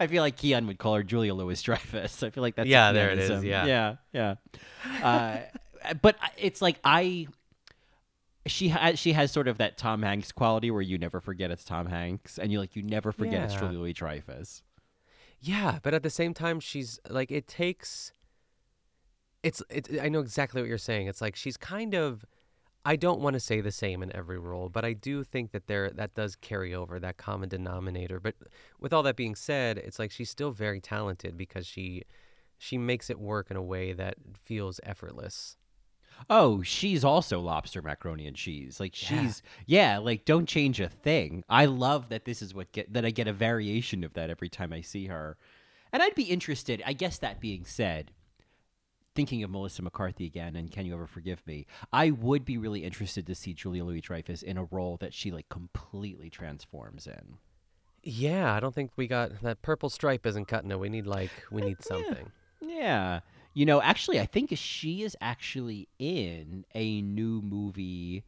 [0.00, 2.22] I feel like Keon would call her Julia Louis Dreyfus.
[2.22, 3.66] I feel like that's Yeah, there it is, yeah.
[3.66, 4.34] yeah, yeah.
[5.02, 5.38] Uh,
[6.02, 7.26] but it's like I,
[8.46, 11.64] she has she has sort of that Tom Hanks quality where you never forget it's
[11.64, 13.60] Tom Hanks, and you like you never forget it's Yeah.
[13.60, 14.62] Julia Louis Dreyfus.
[15.40, 18.12] Yeah, but at the same time, she's like it takes.
[19.42, 19.88] It's it's.
[20.00, 21.06] I know exactly what you're saying.
[21.06, 22.24] It's like she's kind of.
[22.84, 25.66] I don't want to say the same in every role, but I do think that
[25.66, 28.18] there that does carry over that common denominator.
[28.20, 28.36] But
[28.78, 32.04] with all that being said, it's like she's still very talented because she
[32.56, 35.56] she makes it work in a way that feels effortless.
[36.28, 38.80] Oh, she's also lobster macaroni and cheese.
[38.80, 41.44] Like she's yeah, like don't change a thing.
[41.48, 44.48] I love that this is what get that I get a variation of that every
[44.48, 45.36] time I see her.
[45.92, 48.12] And I'd be interested, I guess that being said,
[49.14, 52.84] thinking of Melissa McCarthy again and Can You Ever Forgive Me, I would be really
[52.84, 57.38] interested to see Julia Louis Dreyfus in a role that she like completely transforms in.
[58.02, 60.78] Yeah, I don't think we got that purple stripe isn't cutting it.
[60.80, 62.30] We need like we uh, need something.
[62.60, 63.20] Yeah.
[63.52, 68.24] You know, actually, I think she is actually in a new movie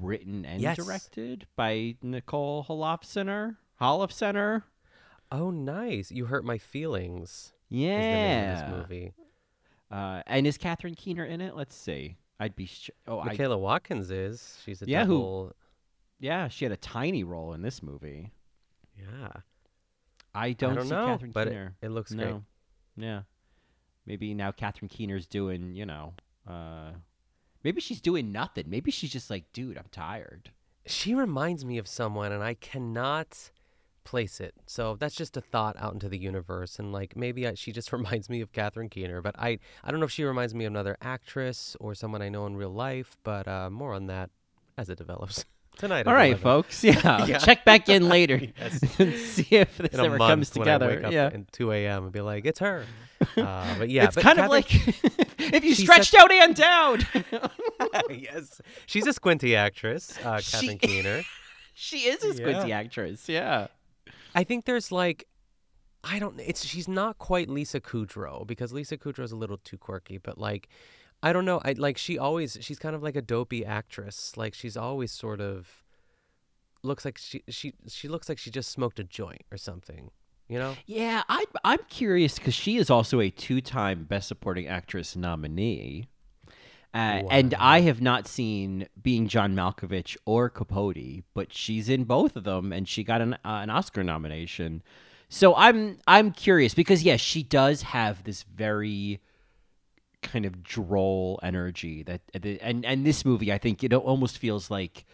[0.00, 0.76] written and Yes.
[0.76, 3.56] directed by Nicole Holofcener.
[3.80, 4.64] Holofcener?
[5.32, 6.10] Oh, nice!
[6.10, 7.52] You hurt my feelings.
[7.68, 7.98] Yeah.
[7.98, 9.12] Is the name of this movie.
[9.90, 11.56] Uh, and is Catherine Keener in it?
[11.56, 12.16] Let's see.
[12.40, 12.66] I'd be.
[12.66, 14.58] Sh- oh, I, Michaela Watkins is.
[14.64, 15.52] She's a Yeah, who-
[16.20, 18.32] yeah, she had a tiny role in this movie.
[18.96, 19.28] Yeah.
[20.34, 21.76] I don't, don't see know, Catherine but it- Keener.
[21.82, 22.24] it looks no.
[22.24, 22.42] great.
[23.06, 23.22] Yeah.
[24.06, 26.14] Maybe now Catherine Keener's doing, you know,
[26.48, 26.90] uh,
[27.64, 28.64] maybe she's doing nothing.
[28.68, 30.50] Maybe she's just like, dude, I'm tired.
[30.86, 33.50] She reminds me of someone, and I cannot
[34.08, 34.54] place it.
[34.66, 37.92] So that's just a thought out into the universe, and like maybe I, she just
[37.98, 40.72] reminds me of Catherine Keener, but I I don't know if she reminds me of
[40.72, 43.16] another actress or someone I know in real life.
[43.22, 44.30] But uh, more on that
[44.76, 45.44] as it develops
[45.78, 46.06] tonight.
[46.06, 46.42] All right, 11.
[46.42, 46.82] folks.
[46.82, 47.38] Yeah, Yeah.
[47.38, 48.80] check back in later Yes.
[49.34, 50.86] see if this ever comes together.
[50.90, 52.04] I wake up yeah, at 2 a.m.
[52.04, 52.84] and be like, it's her.
[53.36, 54.68] Uh, but yeah, it's but kind of like
[55.38, 57.04] if you stretched such- out and down.
[58.10, 61.22] yes, she's a squinty actress, uh, She- Keener.
[61.74, 62.78] she is a squinty Yeah.
[62.78, 63.28] actress.
[63.28, 63.66] Yeah.
[64.34, 65.26] I think there's like,
[66.04, 66.38] I don't.
[66.40, 70.38] It's she's not quite Lisa Kudrow because Lisa Kudrow is a little too quirky, but
[70.38, 70.68] like,
[71.22, 71.60] I don't know.
[71.64, 74.36] I like she always she's kind of like a dopey actress.
[74.36, 75.84] Like she's always sort of
[76.82, 80.10] looks like she she she looks like she just smoked a joint or something.
[80.48, 80.76] You know?
[80.86, 86.08] Yeah, I'm I'm curious because she is also a two-time Best Supporting Actress nominee,
[86.98, 92.34] uh, and I have not seen Being John Malkovich or Capote, but she's in both
[92.34, 94.82] of them, and she got an uh, an Oscar nomination.
[95.28, 99.20] So I'm I'm curious because yes, she does have this very
[100.22, 105.04] kind of droll energy that and and this movie I think it almost feels like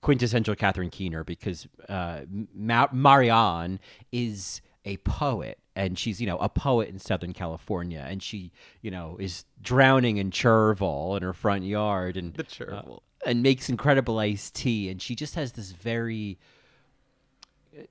[0.00, 2.20] quintessential Catherine Keener because uh,
[2.54, 3.80] Ma- Marianne
[4.12, 8.90] is a poet and she's you know a poet in Southern California and she you
[8.90, 13.02] know is drowning in chervil in her front yard and The uh, chervil.
[13.26, 16.38] and makes incredible iced tea and she just has this very
[17.76, 17.82] uh,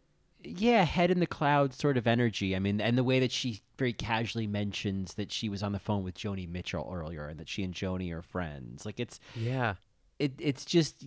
[0.43, 2.56] yeah, head in the clouds sort of energy.
[2.56, 5.80] I mean, and the way that she very casually mentions that she was on the
[5.80, 8.86] phone with Joni Mitchell earlier and that she and Joni are friends.
[8.86, 9.76] Like it's Yeah.
[10.19, 11.04] it it's just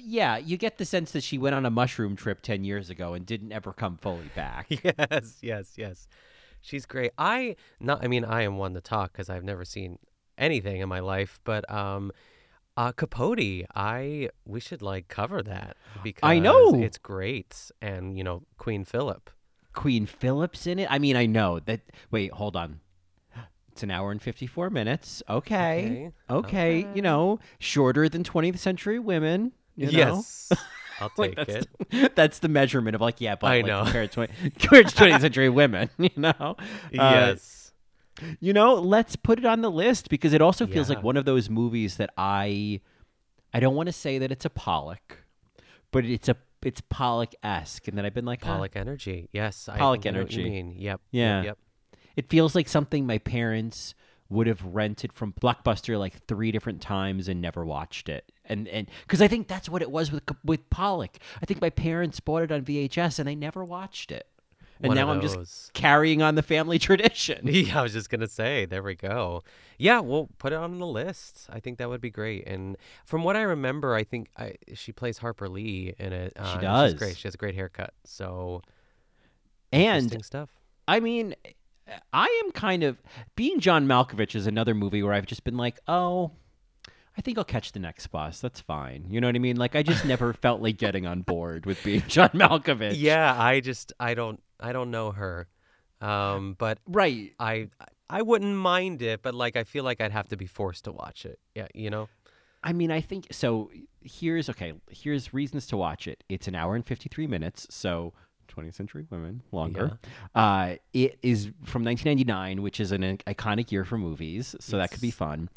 [0.00, 3.14] yeah, you get the sense that she went on a mushroom trip 10 years ago
[3.14, 4.66] and didn't ever come fully back.
[4.84, 6.08] Yes, yes, yes.
[6.60, 7.12] She's great.
[7.16, 8.02] I not.
[8.04, 9.98] I mean, I am one to talk because I've never seen
[10.36, 11.38] anything in my life.
[11.44, 12.10] But um,
[12.76, 16.82] uh, Capote, I we should like cover that because I know.
[16.82, 19.30] it's great, and you know Queen Philip.
[19.72, 20.88] Queen Philip's in it.
[20.90, 22.80] I mean, I know that wait, hold on.
[23.72, 25.22] It's an hour and 54 minutes.
[25.30, 26.10] Okay.
[26.28, 26.86] Okay, Okay.
[26.96, 29.92] you know, shorter than 20th century women, you know.
[29.98, 30.52] Yes,
[31.00, 32.14] I'll Like, take that's, it.
[32.16, 33.84] that's the measurement of like, yeah, but I like, know.
[33.84, 34.26] compared to
[34.58, 36.32] compared to 20th century women, you know.
[36.38, 36.56] Uh,
[36.92, 37.72] yes.
[38.40, 41.24] you know, let's put it on the list because it also feels like one of
[41.24, 42.80] those movies that I,
[43.54, 45.18] I don't want to say that it's a Pollock,
[45.92, 49.28] but it's a it's Pollock esque, and then I've been like, Pollock energy.
[49.32, 50.50] Yes, Pollock I know what you energy.
[50.50, 50.74] mean.
[50.76, 51.00] Yep.
[51.12, 51.36] Yeah.
[51.36, 51.44] Yep.
[51.44, 51.58] yep.
[52.16, 53.94] It feels like something my parents
[54.30, 58.30] would have rented from Blockbuster like three different times and never watched it.
[58.44, 61.16] And and because I think that's what it was with with Pollock.
[61.42, 64.26] I think my parents bought it on VHS and they never watched it.
[64.80, 67.40] and One now I'm just carrying on the family tradition.
[67.46, 69.42] Yeah, I was just gonna say, there we go.
[69.78, 71.46] Yeah, we'll put it on the list.
[71.50, 72.46] I think that would be great.
[72.46, 76.32] And from what I remember, I think I, she plays Harper Lee in it.
[76.38, 76.90] Uh, and does.
[76.92, 77.16] She's great.
[77.16, 77.94] She has a great haircut.
[78.04, 78.62] So
[79.72, 80.50] and interesting stuff.
[80.86, 81.34] I mean,
[82.12, 83.02] I am kind of
[83.36, 86.32] being John Malkovich is another movie where I've just been like, oh,
[87.16, 88.40] I think I'll catch the next bus.
[88.40, 89.06] That's fine.
[89.08, 89.56] You know what I mean?
[89.56, 92.94] Like I just never felt like getting on board with being John Malkovich.
[92.96, 95.48] Yeah, I just I don't I don't know her,
[96.00, 97.32] um, but Right.
[97.40, 97.68] I
[98.08, 100.92] I wouldn't mind it, but like I feel like I'd have to be forced to
[100.92, 101.38] watch it.
[101.54, 102.08] Yeah, you know.
[102.62, 103.70] I mean, I think so.
[104.02, 104.72] Here's okay.
[104.90, 106.24] Here's reasons to watch it.
[106.28, 108.12] It's an hour and 53 minutes, so
[108.48, 109.98] 20th century women longer.
[110.34, 115.00] Uh, it is from 1999, which is an iconic year for movies, so that could
[115.00, 115.48] be fun.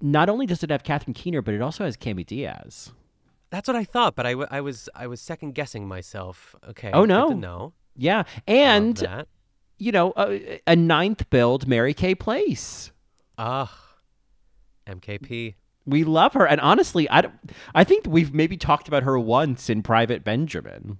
[0.00, 2.92] Not only does it have Catherine Keener, but it also has Cami Diaz.
[3.50, 6.56] That's what I thought, but I, w- I was I was second guessing myself.
[6.70, 6.90] Okay.
[6.92, 7.28] Oh, no.
[7.28, 7.74] no.
[7.96, 9.24] Yeah, and
[9.78, 12.92] you know, a, a ninth build, Mary Kay Place.
[13.36, 13.68] Ugh.
[14.86, 15.54] MKP.
[15.84, 17.24] We love her, and honestly, I,
[17.74, 20.98] I think we've maybe talked about her once in Private Benjamin.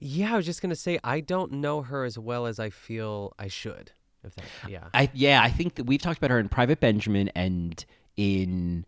[0.00, 3.34] Yeah, I was just gonna say I don't know her as well as I feel
[3.38, 3.92] I should.
[4.24, 4.88] If that, yeah.
[4.92, 7.84] I yeah, I think that we've talked about her in Private Benjamin and
[8.16, 8.84] in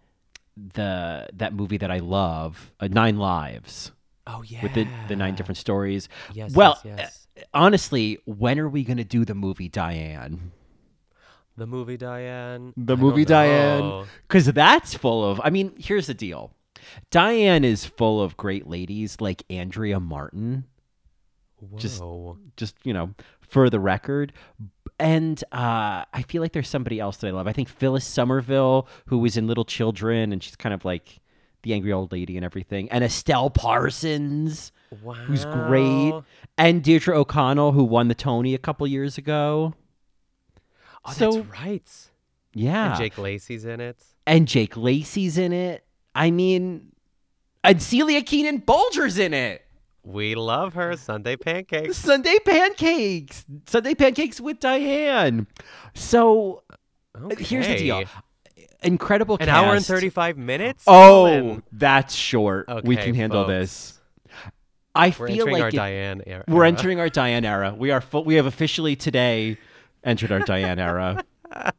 [0.57, 3.93] the that movie that I love, uh, Nine Lives,
[4.27, 4.63] oh yeah.
[4.63, 6.09] with the the nine different stories.
[6.35, 6.55] Yes.
[6.55, 7.27] well, yes, yes.
[7.39, 10.53] uh, honestly, when are we going to do the movie Diane?
[11.57, 12.73] the movie Diane.
[12.77, 15.41] The I movie Diane, because that's full of.
[15.43, 16.55] I mean, here's the deal.
[17.11, 20.65] Diane is full of great ladies like Andrea Martin.
[21.77, 22.39] Just- Whoa.
[22.57, 24.33] just you know for the record
[24.99, 28.89] and uh, i feel like there's somebody else that i love i think phyllis somerville
[29.07, 31.21] who was in little children and she's kind of like
[31.63, 34.73] the angry old lady and everything and estelle parsons
[35.03, 35.15] wow.
[35.15, 36.15] who's great
[36.59, 39.75] and deirdre o'connell who won the tony a couple years ago
[41.05, 41.91] Oh, So- that's right.
[42.55, 44.03] yeah And Jake Lacy's in it.
[44.27, 46.93] and jake lacy's in it i mean
[47.65, 49.63] and celia keenan bolger's in it
[50.05, 50.97] We love her.
[51.11, 51.97] Sunday pancakes.
[51.97, 55.47] sunday pancakes sunday pancakes with diane
[55.95, 56.63] so
[57.15, 58.05] uh, here's the deal
[58.83, 60.85] incredible An hour and 35 minutes?
[60.89, 62.69] Oh, that's short.
[62.85, 63.49] we can handle folks.
[63.51, 64.01] this.
[64.95, 66.45] I We're feel entering like our it- Diane era.
[66.49, 67.73] we're entering our Diane era.
[67.79, 69.57] We are full, we have officially today
[70.03, 71.23] entered our Diane era.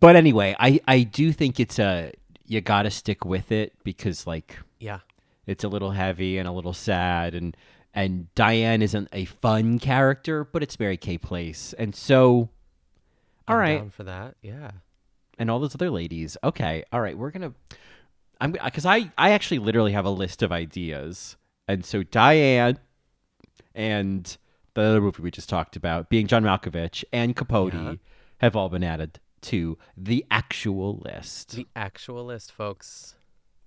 [0.00, 2.12] But anyway, I I do think it's a
[2.44, 4.98] you got to stick with it because like Yeah.
[5.46, 7.56] It's a little heavy and a little sad and
[7.94, 11.72] and Diane isn't a fun character, but it's Mary Kay Place.
[11.78, 12.50] And so
[13.48, 14.36] all I'm right, for that.
[14.42, 14.72] Yeah.
[15.38, 16.36] and all those other ladies.
[16.44, 17.54] Okay, all right, we're gonna.
[18.40, 21.36] I'm uh, because I I actually literally have a list of ideas,
[21.68, 22.78] and so Diane,
[23.74, 24.36] and
[24.74, 27.94] the other movie we just talked about, being John Malkovich and Capote, Yeah.
[28.40, 31.52] have all been added to the actual list.
[31.52, 33.14] The actual list, folks.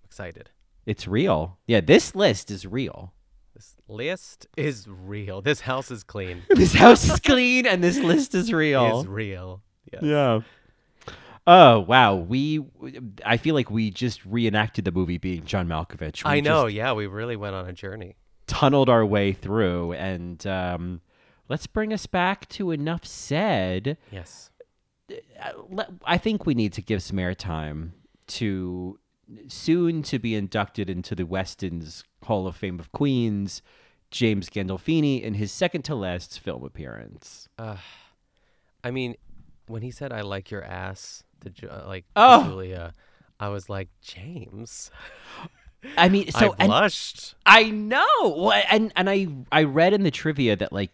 [0.04, 0.50] I'm excited.
[0.89, 1.60] It's real.
[1.67, 3.13] Yeah, this list is real.
[3.54, 5.41] This list is real.
[5.41, 6.41] This house is clean.
[6.49, 9.02] This house is clean, and this list is real.
[9.02, 9.62] Is real.
[9.93, 10.02] Yes.
[10.02, 10.39] Yeah.
[11.45, 12.65] Oh wow, we
[13.23, 16.23] I feel like we just reenacted the movie being John Malkovich.
[16.23, 16.65] We I know.
[16.65, 18.15] Yeah, we really went on a journey.
[18.47, 21.02] tunneled our way through, and um,
[21.49, 23.97] let's bring us back to enough said.
[24.12, 24.49] Yes.
[25.12, 27.91] Uh, I think we need to give some airtime
[28.28, 28.99] to
[29.48, 33.62] soon to be inducted into the Weston's Hall of Fame of Queens,
[34.12, 37.48] James Gandolfini in his second to last film appearance.
[37.58, 37.78] Uh,
[38.84, 39.15] I mean,
[39.68, 42.44] when he said "I like your ass" to Ju- uh, like to Oh.
[42.50, 42.94] Julia,
[43.39, 44.89] I was like, James.
[45.96, 47.36] I mean, so I blushed.
[47.46, 50.92] I know, Well, and and I I read in the trivia that like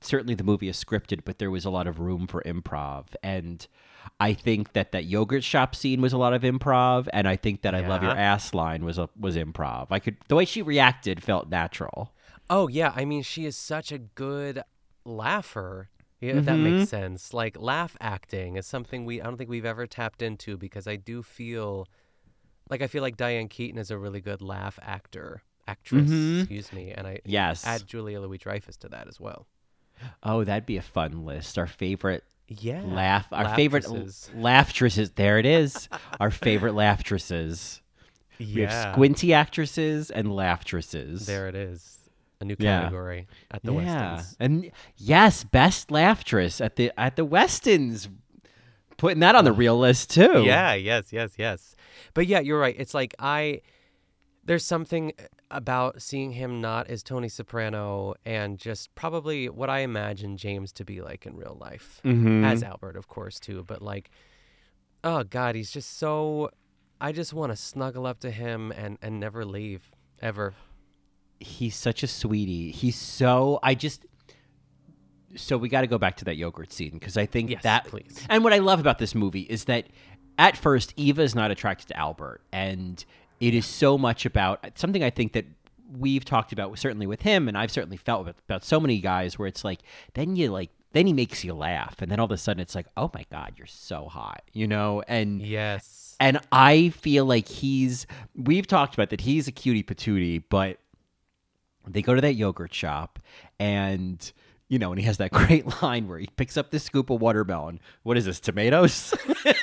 [0.00, 3.66] certainly the movie is scripted, but there was a lot of room for improv, and
[4.20, 7.62] I think that that yogurt shop scene was a lot of improv, and I think
[7.62, 9.88] that I love your ass line was a was improv.
[9.90, 12.12] I could the way she reacted felt natural.
[12.50, 14.62] Oh yeah, I mean, she is such a good
[15.04, 15.90] laugher.
[16.20, 17.32] Yeah, if that makes sense.
[17.32, 20.96] Like laugh acting is something we I don't think we've ever tapped into because I
[20.96, 21.86] do feel
[22.70, 26.40] like I feel like Diane Keaton is a really good laugh actor, actress, Mhm.
[26.40, 27.64] excuse me, and I Yes.
[27.64, 29.46] add Julia Louis Dreyfus to that as well.
[30.22, 31.56] Oh, that'd be a fun list.
[31.58, 35.14] Our favorite Yeah, laugh, our favorite laughtresses.
[35.14, 35.88] There it is.
[36.20, 37.80] our favorite laughtresses.
[38.38, 41.26] We have squinty actresses and laughtresses.
[41.26, 41.98] There it is,
[42.40, 42.80] a new Yeah.
[42.82, 44.14] category at the yeah.
[44.16, 44.36] Westons.
[44.40, 48.08] And yes, best laughtress at the at the Westons.
[48.96, 50.42] Putting that on the real list too.
[50.44, 51.76] Yeah, yes, yes, yes.
[52.14, 52.74] But yeah, you're right.
[52.78, 53.60] It's like I
[54.44, 55.12] there's something
[55.50, 60.84] about seeing him not as Tony Soprano and just probably what I imagine James to
[60.84, 62.44] be like in real life, Mhm.
[62.44, 63.64] as Albert, of course, too.
[63.66, 64.10] But like,
[65.04, 66.50] oh God, he's just so.
[67.00, 70.54] I just want to snuggle up to him and and never leave ever.
[71.40, 72.72] he's such a sweetie.
[72.72, 74.04] He's so I just
[75.36, 77.84] so we got to go back to that yogurt scene because I think Yes, that
[77.84, 78.26] please.
[78.28, 79.86] and what I love about this movie is that
[80.38, 83.04] at first Eva is not attracted to Albert and
[83.40, 85.46] it is so much about something I think that
[85.96, 89.48] we've talked about certainly with him and I've certainly felt about so many guys where
[89.48, 89.80] it's like
[90.14, 92.74] then you like then he makes you laugh and then all of a sudden it's
[92.74, 96.14] like oh my god you're so hot you know and Yes.
[96.20, 100.78] and I feel like he's we've talked about that he's a cutie patootie, but
[101.86, 103.18] they go to that yogurt shop
[103.58, 104.30] and
[104.70, 107.22] you know, and he has that great line where he picks up this scoop of
[107.22, 107.80] watermelon.
[108.02, 109.14] What is this, tomatoes?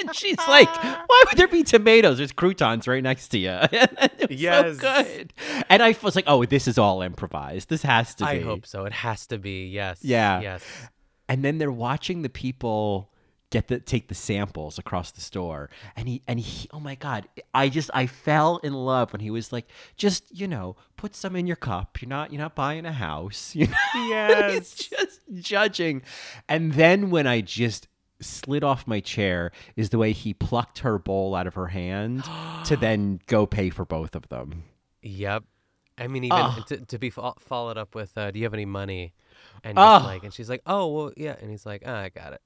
[0.06, 1.04] and she's like, ah.
[1.06, 2.18] Why would there be tomatoes?
[2.18, 3.58] There's croutons right next to you.
[4.30, 4.78] Yes.
[4.78, 5.32] so good.
[5.68, 7.68] And I was like, Oh, this is all improvised.
[7.68, 8.30] This has to be.
[8.30, 8.84] I hope so.
[8.84, 9.66] It has to be.
[9.66, 9.98] Yes.
[10.02, 10.40] Yeah.
[10.40, 10.64] Yes.
[11.28, 13.10] and then they're watching the people
[13.50, 17.26] get the take the samples across the store and he and he oh my god
[17.52, 21.34] i just i fell in love when he was like just you know put some
[21.34, 23.76] in your cup you're not you're not buying a house you know
[24.08, 24.52] Yes.
[24.54, 26.02] He's just judging
[26.48, 27.88] and then when i just
[28.20, 32.22] slid off my chair is the way he plucked her bowl out of her hand
[32.64, 34.64] to then go pay for both of them
[35.02, 35.44] Yep.
[35.98, 36.64] I mean, even Oh.
[36.68, 39.12] to, to be fo- followed up with, uh, "Do you have any money?"
[39.64, 40.00] And Oh.
[40.04, 42.40] like, and she's like, "Oh, well, yeah," and he's like, oh, "I got it."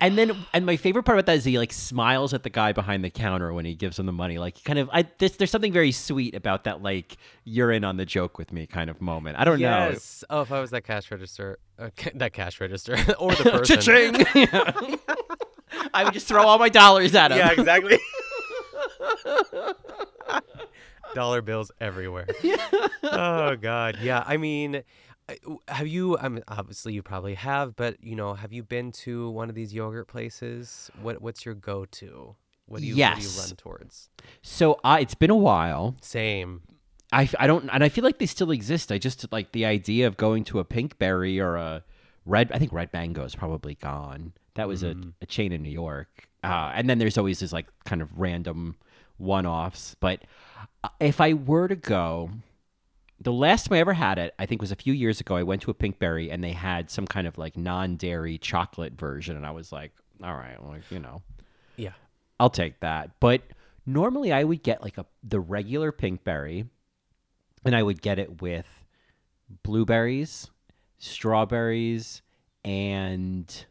[0.00, 2.72] And then, and my favorite part about that is he like smiles at the guy
[2.72, 4.38] behind the counter when he gives him the money.
[4.38, 7.96] Like, kind of, I there's, there's something very sweet about that, like you're in on
[7.96, 9.38] the joke with me kind of moment.
[9.38, 9.88] I don't know.
[9.90, 10.24] yes.
[10.30, 13.80] Oh, if I was that cash register, uh, that cash register, or the person.
[13.80, 14.26] Cha-ching!
[14.34, 14.96] Yeah.
[15.92, 17.38] I would just throw all my dollars at him.
[17.38, 17.98] yeah, exactly.
[21.14, 22.26] Dollar bills everywhere.
[23.02, 24.24] oh God, yeah.
[24.26, 24.82] I mean,
[25.68, 26.18] have you?
[26.18, 29.54] I mean, obviously you probably have, but you know, have you been to one of
[29.54, 30.90] these yogurt places?
[31.00, 32.36] What What's your go-to?
[32.66, 34.08] What do you What do you run towards?
[34.42, 35.96] So uh, it's been a while.
[36.00, 36.62] Same.
[37.12, 38.90] I, I don't, and I feel like they still exist.
[38.90, 41.84] I just like the idea of going to a Pinkberry or a
[42.26, 42.50] Red.
[42.52, 44.32] I think Red Mango is probably gone.
[44.54, 46.28] That was a, a chain in New York.
[46.42, 48.76] Uh, and then there's always this like kind of random
[49.18, 49.94] one-offs.
[50.00, 50.22] But
[50.82, 52.30] uh, if I were to go,
[53.20, 55.36] the last time I ever had it, I think was a few years ago.
[55.36, 59.36] I went to a Pinkberry and they had some kind of like non-dairy chocolate version,
[59.36, 61.22] and I was like, all right, like you know,
[61.76, 61.92] Yeah.
[62.40, 63.20] I'll take that.
[63.20, 63.42] But
[63.86, 66.68] normally I would get like a the regular pinkberry
[67.64, 68.66] and I would get it with
[69.62, 70.50] blueberries,
[70.98, 72.22] strawberries,
[72.64, 73.66] and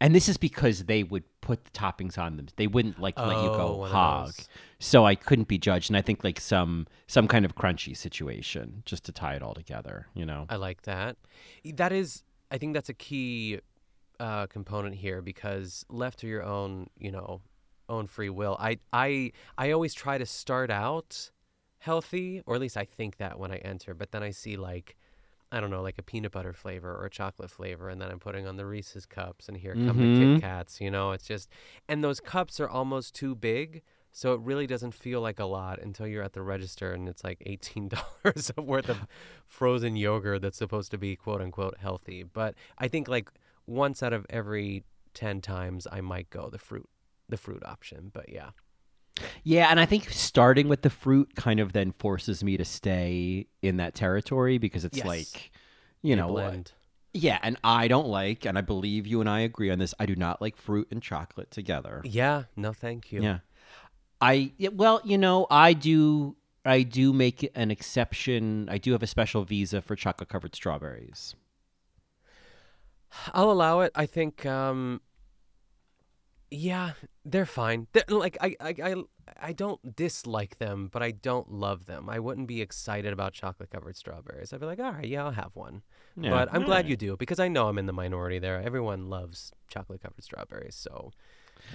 [0.00, 2.46] and this is because they would put the toppings on them.
[2.56, 4.32] They wouldn't like let you Oh, go hog.
[4.78, 5.90] So I couldn't be judged.
[5.90, 9.54] And I think like some some kind of crunchy situation just to tie it all
[9.54, 10.46] together, you know.
[10.48, 11.16] I like that.
[11.64, 13.60] That is, I think that's a key
[14.20, 17.40] uh, component here because left to your own, you know,
[17.88, 21.30] own free will, I, I, I always try to start out
[21.78, 23.94] healthy, or at least I think that when I enter.
[23.94, 24.96] But then I see like,
[25.50, 28.18] I don't know, like a peanut butter flavor or a chocolate flavor, and then I'm
[28.18, 30.18] putting on the Reese's cups, and here come the.
[30.18, 30.38] Kit mm-hmm.
[30.40, 30.80] Kats.
[30.80, 31.48] You know, it's just,
[31.88, 33.82] and those cups are almost too big.
[34.10, 37.22] So it really doesn't feel like a lot until you're at the register and it's
[37.22, 37.88] like eighteen
[38.24, 39.06] dollars worth of
[39.46, 42.24] frozen yogurt that's supposed to be quote unquote healthy.
[42.24, 43.30] But I think like
[43.66, 44.84] once out of every
[45.14, 46.88] ten times I might go the fruit
[47.28, 48.10] the fruit option.
[48.12, 48.50] But yeah.
[49.44, 53.46] Yeah, and I think starting with the fruit kind of then forces me to stay
[53.62, 55.06] in that territory because it's Yes.
[55.06, 55.52] like,
[56.02, 56.72] you know, blend.
[57.12, 59.94] yeah, and I don't like, and I believe you and I agree on this.
[59.98, 62.02] I do not like fruit and chocolate together.
[62.04, 63.22] Yeah, no thank you.
[63.22, 63.38] Yeah,
[64.20, 66.36] I well, you know, I do.
[66.64, 68.68] I do make an exception.
[68.68, 71.34] I do have a special visa for chocolate covered strawberries.
[73.32, 73.92] I'll allow it.
[73.94, 75.00] I think um
[76.50, 76.92] yeah,
[77.30, 77.86] they're fine.
[77.92, 78.94] They're, like I, I I
[79.40, 82.08] I don't dislike them, but I don't love them.
[82.08, 84.52] I wouldn't be excited about chocolate covered strawberries.
[84.52, 85.82] I'd be like, "All right, yeah, I'll have one."
[86.16, 86.86] Yeah, but I'm glad alright.
[86.86, 88.60] you do because I know I'm in the minority there.
[88.60, 91.12] Everyone loves chocolate covered strawberries, so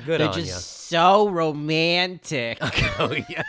[0.06, 0.58] good They're on just ya.
[0.58, 2.58] so romantic.
[3.00, 3.46] oh yes,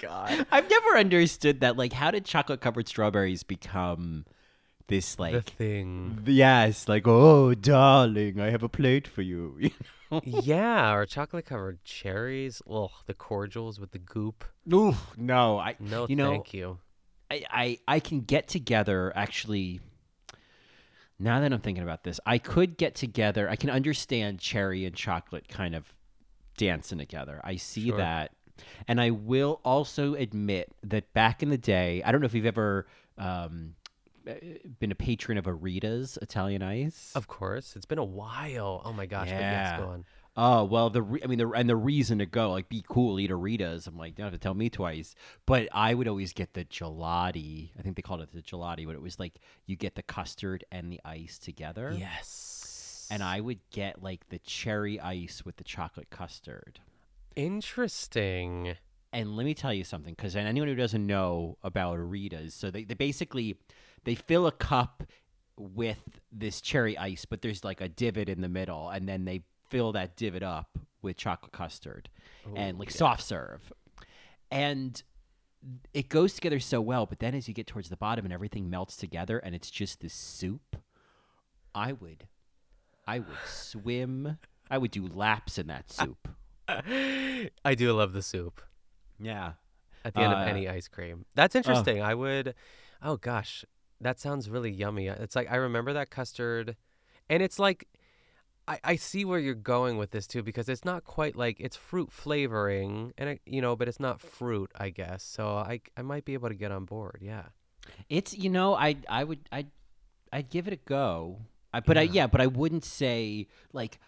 [0.00, 0.46] God.
[0.50, 1.76] I've never understood that.
[1.76, 4.26] Like, how did chocolate covered strawberries become
[4.88, 6.22] this like the thing.
[6.26, 9.56] Yes, like oh darling, I have a plate for you.
[9.60, 9.70] you
[10.10, 10.20] know?
[10.24, 12.60] yeah, or chocolate covered cherries.
[12.70, 14.44] Ugh, the cordials with the goop.
[14.72, 16.78] Ooh, no, I No, you know, thank you.
[17.30, 19.80] I, I I can get together actually.
[21.18, 23.48] Now that I'm thinking about this, I could get together.
[23.48, 25.92] I can understand cherry and chocolate kind of
[26.56, 27.40] dancing together.
[27.44, 27.98] I see Sure.
[27.98, 28.32] that.
[28.88, 32.46] And I will also admit that back in the day, I don't know if you've
[32.46, 33.74] ever um,
[34.26, 34.34] Uh,
[34.78, 37.12] been a patron of Arita's Italian Ice.
[37.14, 38.80] Of course, it's been a while.
[38.84, 40.04] Oh my gosh, but yes, go on.
[40.36, 43.20] Oh well, the re- I mean the and the reason to go like be cool,
[43.20, 43.86] eat Aritas.
[43.86, 45.14] I'm like, you don't have to tell me twice.
[45.46, 47.70] But I would always get the gelati.
[47.78, 50.64] I think they called it the gelati, but it was like you get the custard
[50.72, 51.94] and the ice together.
[51.96, 53.06] Yes.
[53.10, 56.80] And I would get like the cherry ice with the chocolate custard.
[57.36, 58.76] Interesting.
[59.12, 62.82] And let me tell you something, because anyone who doesn't know about Aritas, so they,
[62.82, 63.56] they basically
[64.04, 65.04] they fill a cup
[65.56, 69.42] with this cherry ice, but there's like a divot in the middle, and then they
[69.68, 72.08] fill that divot up with chocolate custard
[72.56, 72.96] and like yeah.
[72.96, 73.72] soft serve.
[74.50, 75.02] And
[75.92, 78.68] it goes together so well, but then as you get towards the bottom and everything
[78.70, 80.76] melts together and it's just this soup,
[81.74, 82.26] I would
[83.06, 84.38] I would swim.
[84.70, 86.28] I would do laps in that soup.
[86.68, 88.62] I do love the soup.
[89.20, 89.52] Yeah.
[90.04, 91.24] At the end Uh, of any ice cream.
[91.34, 92.00] That's interesting.
[92.02, 92.54] I would
[93.02, 93.64] Oh gosh,
[94.00, 95.08] that sounds really yummy.
[95.08, 96.76] It's like I remember that custard
[97.28, 97.88] and it's like
[98.66, 101.76] I, I see where you're going with this too because it's not quite like it's
[101.76, 106.24] fruit flavoring and you know but it's not fruit I guess so I I might
[106.24, 107.44] be able to get on board yeah
[108.08, 109.66] It's you know I I would I
[110.32, 111.42] I'd give it a go.
[111.72, 112.12] I, but I Yeah.
[112.12, 113.98] yeah, but I wouldn't say like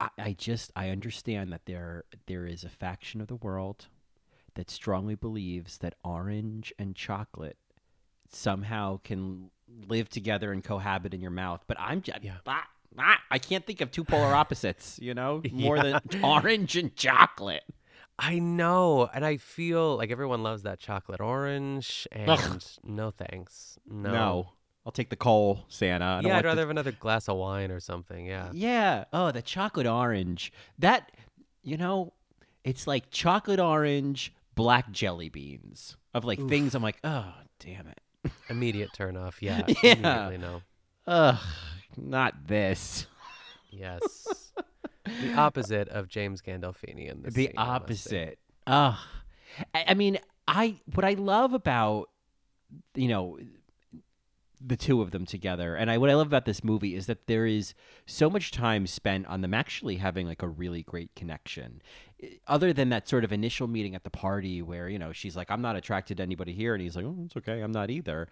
[0.00, 3.86] I, I just I understand that there there is a faction of the world
[4.54, 7.58] that strongly believes that orange and chocolate
[8.32, 9.50] somehow can
[9.88, 11.62] live together and cohabit in your mouth.
[11.66, 12.36] But I'm just Yeah.
[12.46, 12.66] ah,
[12.98, 16.00] ah, I can't think of two polar opposites, you know, more Yeah.
[16.10, 17.64] than orange and chocolate.
[18.18, 24.52] I know and I feel like everyone loves that chocolate orange and no thanks no,
[24.86, 26.22] I'll take the coal, Santa.
[26.24, 29.04] Yeah I'd the- rather have another glass of wine or something yeah Yeah.
[29.12, 30.50] Oh, the chocolate orange.
[30.78, 31.12] That
[31.62, 32.14] you know,
[32.64, 36.74] it's like chocolate orange, black jelly beans of like things.
[36.74, 38.00] I'm like, oh, damn it.
[38.48, 39.92] Immediate turn off yeah Yeah.
[39.92, 40.62] immediately no
[41.06, 41.38] Ugh,
[41.96, 43.06] not this.
[43.70, 44.52] yes
[45.04, 48.22] the opposite of James Gandolfini in this the scene, I must say.
[48.24, 48.38] opposite.
[48.66, 48.98] Ugh.
[49.72, 50.18] I, I mean,
[50.48, 52.08] I what I love about
[52.96, 53.38] you know
[54.60, 57.28] the two of them together, and I what I love about this movie is that
[57.28, 57.72] there is
[58.06, 61.80] so much time spent on them actually having like a really great connection.
[62.46, 65.50] Other than that sort of initial meeting at the party where you know she's like,
[65.50, 68.28] "I'm not attracted to anybody here," and he's like, "Oh, it's okay, I'm not either."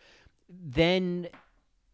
[0.49, 1.29] Then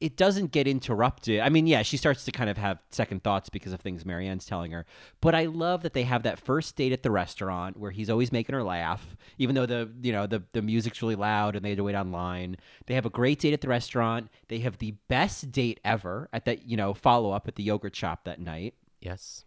[0.00, 1.40] it doesn't get interrupted.
[1.40, 4.46] I mean, yeah, she starts to kind of have second thoughts because of things Marianne's
[4.46, 4.86] telling her.
[5.20, 8.32] But I love that they have that first date at the restaurant where he's always
[8.32, 11.70] making her laugh, even though the you know the the music's really loud and they
[11.70, 12.56] had to wait online.
[12.86, 14.30] They have a great date at the restaurant.
[14.48, 17.94] They have the best date ever at that you know follow up at the yogurt
[17.94, 18.74] shop that night.
[19.00, 19.44] yes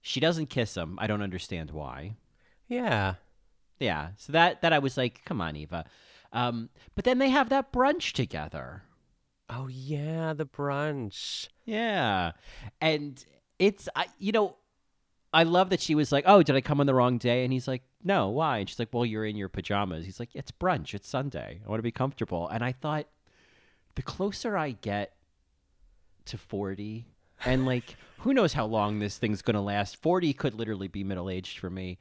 [0.00, 0.98] She doesn't kiss him.
[1.00, 2.16] I don't understand why.
[2.68, 3.14] yeah
[3.80, 5.84] Yeah, so that that I was like, come on, Eva.
[6.32, 8.82] Um, but then they have that brunch together.
[9.48, 12.32] oh yeah the brunch Yeah.
[12.80, 13.24] And
[13.58, 14.56] it's I you know,
[15.32, 17.52] I love that she was like, "Oh, did I come on the wrong day?" And
[17.52, 20.50] he's like, "No, why?" And she's like, "Well, you're in your pajamas." He's like, "It's
[20.50, 20.94] brunch.
[20.94, 21.60] It's Sunday.
[21.64, 23.06] I want to be comfortable." And I thought
[23.94, 25.12] the closer I get
[26.26, 27.06] to 40
[27.44, 29.96] and like who knows how long this thing's going to last.
[29.96, 31.98] 40 could literally be middle-aged for me.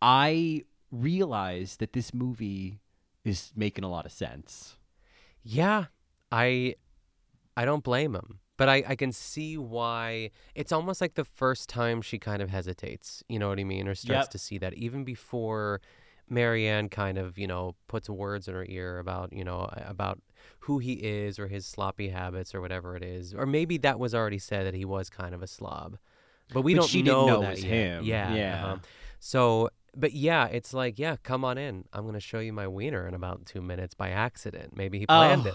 [0.00, 2.80] I realize that this movie
[3.24, 4.76] is making a lot of sense.
[5.42, 5.86] Yeah,
[6.30, 6.76] I
[7.56, 8.38] I don't blame him.
[8.56, 12.50] But I, I can see why it's almost like the first time she kind of
[12.50, 13.88] hesitates, you know what I mean?
[13.88, 14.30] Or starts Yep.
[14.32, 15.80] to see that even before
[16.28, 20.20] Marianne kind of, you know, puts words in her ear about, you know, about
[20.60, 23.34] who he is or his sloppy habits or whatever it is.
[23.34, 25.98] Or maybe that was already said that he was kind of a slob.
[26.52, 28.04] But we But don't she didn't know, know it that him.
[28.04, 28.34] Yeah.
[28.34, 28.64] Yeah.
[28.64, 28.76] uh-huh.
[29.20, 31.84] So, but yeah, it's like, yeah, come on in.
[31.92, 34.76] I'm going to show you my wiener in about two minutes by accident.
[34.76, 35.54] Maybe he planned it.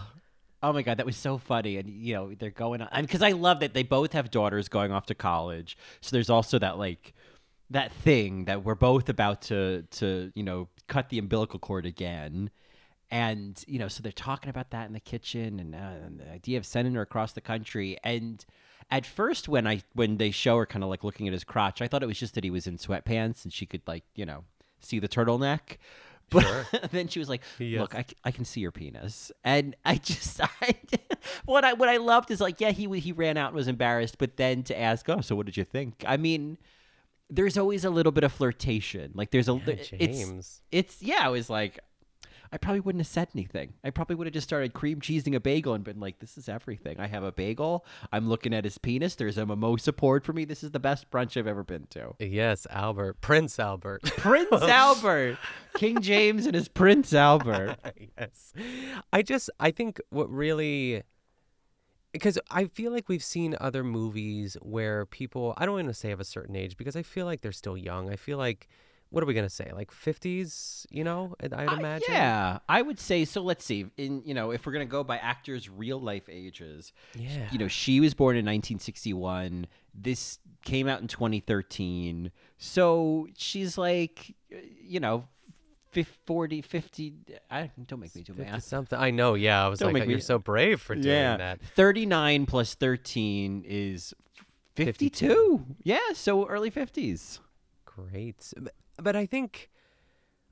[0.64, 3.32] Oh my god, that was so funny, and you know they're going on because I
[3.34, 5.78] love that they both have daughters going off to college.
[6.02, 7.14] So there's also that like
[7.70, 12.50] that thing that we're both about to to you know cut the umbilical cord again,
[13.12, 16.30] and you know so they're talking about that in the kitchen and, uh, and the
[16.32, 17.98] idea of sending her across the country.
[18.04, 18.44] And
[18.92, 21.82] at first, when I when they show her kind of like looking at his crotch,
[21.82, 24.26] I thought it was just that he was in sweatpants and she could like you
[24.26, 24.44] know
[24.80, 25.78] see the turtleneck.
[26.32, 26.66] But Sure.
[26.92, 27.80] then she was like, Yes.
[27.80, 27.94] "Look,
[28.24, 30.74] I can see your penis," and I just, I,
[31.46, 34.18] what I what I loved is like, yeah, he he ran out and was embarrassed,
[34.18, 36.58] but then to ask, "Oh, so what did you think?" I mean,
[37.30, 39.12] there's always a little bit of flirtation.
[39.14, 39.76] Like there's a, Yeah,
[40.10, 41.78] it's it's yeah, I was like,
[42.52, 43.74] I probably wouldn't have said anything.
[43.84, 46.48] I probably would have just started cream cheesing a bagel and been like, "This is
[46.50, 47.00] everything.
[47.00, 47.86] I have a bagel.
[48.12, 49.16] I'm looking at his penis.
[49.16, 50.46] There's a mimosa poured for me.
[50.46, 54.04] This is the best brunch I've ever been to." Yes, Albert, Prince Albert.
[54.18, 55.38] Prince Albert,
[55.76, 57.78] King James and his Prince Albert.
[58.18, 58.54] yes.
[59.12, 61.04] I just I think what really
[62.12, 66.12] because I feel like we've seen other movies where people I don't want to say
[66.12, 68.10] of a certain age because I feel like they're still young.
[68.10, 68.70] I feel like
[69.16, 69.72] what are we gonna say?
[69.74, 71.36] Like fifties, you know?
[71.40, 72.08] I'd, Uh, imagine.
[72.10, 73.42] yeah, I would say so.
[73.42, 73.86] Let's see.
[73.96, 77.48] In you know, if we're gonna go by actors' real life ages, Yeah.
[77.52, 79.68] you know, she was born in 1961.
[79.94, 82.32] This came out in 2013.
[82.58, 85.28] So she's like, uh, you know,
[85.92, 87.14] fif- 40, 50.
[87.50, 88.64] I don't make me do 50 math.
[88.64, 89.00] something.
[89.00, 89.36] I know.
[89.36, 91.62] Yeah, I was Don't like, make you're so brave for doing Yeah, that.
[91.62, 94.14] 39 plus 13 is
[94.76, 95.66] 52.
[95.84, 97.40] Yeah, so early 50s.
[97.86, 98.54] Great.
[99.02, 99.70] But, I think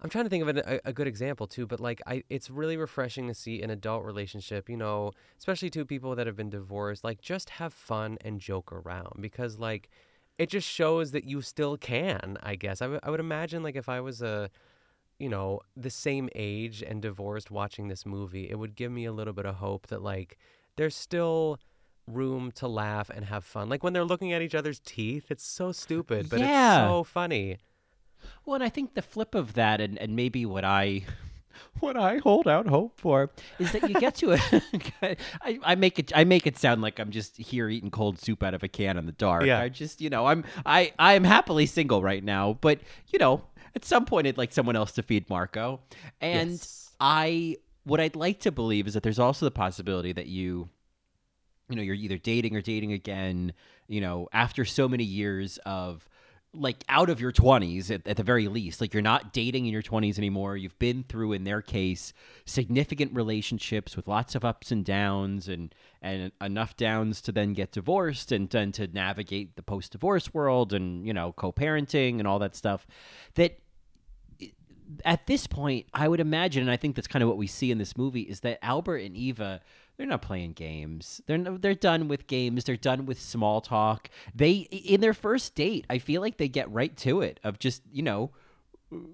[0.01, 1.65] I'm trying to think of an, a, a good example too.
[1.65, 4.69] But like, I it's really refreshing to see an adult relationship.
[4.69, 7.03] You know, especially two people that have been divorced.
[7.03, 9.89] Like, just have fun and joke around because like,
[10.37, 12.37] it just shows that you still can.
[12.43, 14.49] I guess I would- would imagine like if I was a
[15.19, 19.11] you know the same age and divorced watching this movie, it would give me a
[19.13, 20.37] little bit of hope that like
[20.75, 21.59] there's still
[22.07, 23.69] room to laugh and have fun.
[23.69, 26.81] Like when they're looking at each other's teeth, it's so stupid, but Yeah.
[26.83, 27.59] it's so funny.
[28.45, 31.03] Well, and I think the flip of that, and, and maybe what I
[31.79, 35.17] what I hold out hope for is that you get to it.
[35.41, 38.43] I, I make it I make it sound like I'm just here eating cold soup
[38.43, 39.45] out of a can in the dark.
[39.45, 39.59] Yeah.
[39.59, 43.43] I just you know I'm I I am happily single right now, but you know
[43.75, 45.79] at some point I'd like someone else to feed Marco,
[46.21, 46.91] and Yes.
[46.99, 50.69] I what I'd like to believe is that there's also the possibility that you
[51.69, 53.53] you know you're either dating or dating again
[53.87, 56.07] you know after so many years of
[56.53, 58.79] like out of your 20s at, at the very least.
[58.79, 60.55] Like you're not dating in your 20s anymore.
[60.55, 62.13] You've been through in their case
[62.45, 67.71] significant relationships with lots of ups and downs and and enough downs to then get
[67.71, 72.55] divorced and then to navigate the post-divorce world and you know co-parenting and all that
[72.55, 72.85] stuff
[73.35, 73.59] that
[75.05, 77.71] at this point, I would imagine, and I think that's kind of what we see
[77.71, 79.61] in this movie, is that Albert and Eva,
[80.03, 81.21] they're not playing games.
[81.27, 82.65] They're they're done with games.
[82.65, 84.09] They're done with small talk.
[84.35, 87.83] They in their first date, I feel like they get right to it of just
[87.89, 88.31] you know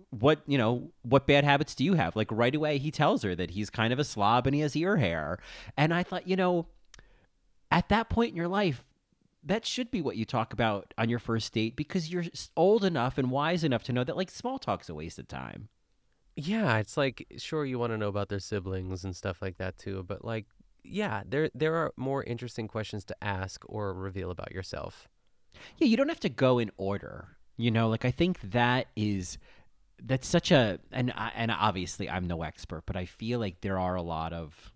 [0.09, 3.33] what you know what bad habits do you have like right away he tells her
[3.35, 5.39] that he's kind of a slob and he has ear hair
[5.77, 6.65] and i thought you know
[7.71, 8.83] at that point in your life
[9.41, 12.25] that should be what you talk about on your first date because you're
[12.57, 15.69] old enough and wise enough to know that like small talk's a waste of time
[16.35, 19.77] Yeah, it's like sure you want to know about their siblings and stuff like that
[19.77, 20.45] too, but like
[20.83, 25.07] yeah, there there are more interesting questions to ask or reveal about yourself.
[25.77, 27.27] yeah you don't have to go in order
[27.57, 29.37] you know like i think that is
[30.01, 33.95] that's such a and and obviously i'm no expert but i feel like there are
[33.95, 34.71] a lot of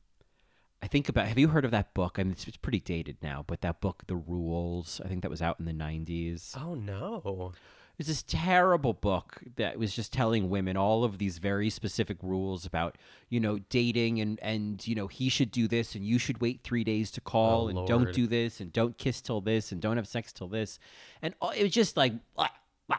[0.82, 3.18] i think about have you heard of that book I mean, it's, it's pretty dated
[3.22, 6.74] now but that book the rules i think that was out in the 90s Oh
[6.76, 7.54] no.
[8.00, 12.66] It's this terrible book that was just telling women all of these very specific rules
[12.66, 12.98] about,
[13.30, 16.62] you know, dating and and you know he should do this and you should wait
[16.64, 19.72] three days to oh, call Oh, and don't do this and don't kiss till this
[19.72, 20.80] and don't have sex till this,
[21.22, 22.48] and all- it was just like, blah,
[22.88, 22.98] blah.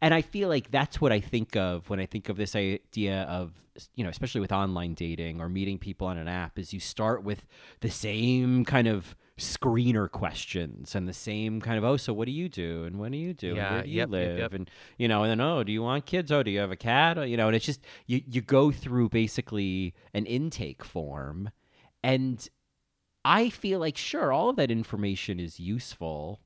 [0.00, 3.22] and I feel like that's what I think of when I think of this idea
[3.22, 3.52] of
[3.94, 7.22] you know, especially with online dating or meeting people on an app, is you start
[7.24, 7.44] with
[7.80, 12.32] the same kind of screener questions and the same kind of oh so what do
[12.32, 12.84] you do?
[12.84, 13.50] And when do you do?
[13.50, 14.38] And where do you yep, yep, live?
[14.38, 14.54] yep.
[14.54, 16.30] and you know and then oh do you want kids?
[16.30, 17.18] Oh do you have a cat?
[17.18, 21.50] Oh, you know and it's just you you go through basically an intake form.
[22.02, 22.48] And
[23.24, 26.42] i feel like sure all of that information is useful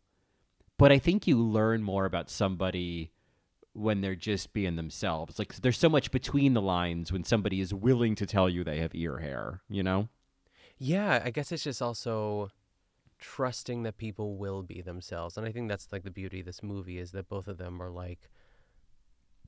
[0.78, 3.10] but i think you learn more about somebody
[3.78, 5.38] when they're just being themselves.
[5.38, 8.78] Like there's so much between the lines when somebody is willing to tell you they
[8.78, 10.08] have ear hair you know?
[10.78, 12.50] Yeah, I guess it's just also
[13.18, 15.36] trusting that people will be themselves.
[15.36, 17.82] And I think that's like the beauty of this movie is that both of them
[17.82, 18.30] are like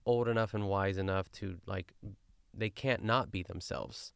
[0.06, 1.92] old enough and wise enough to like
[2.54, 4.12] they can't not be themselves.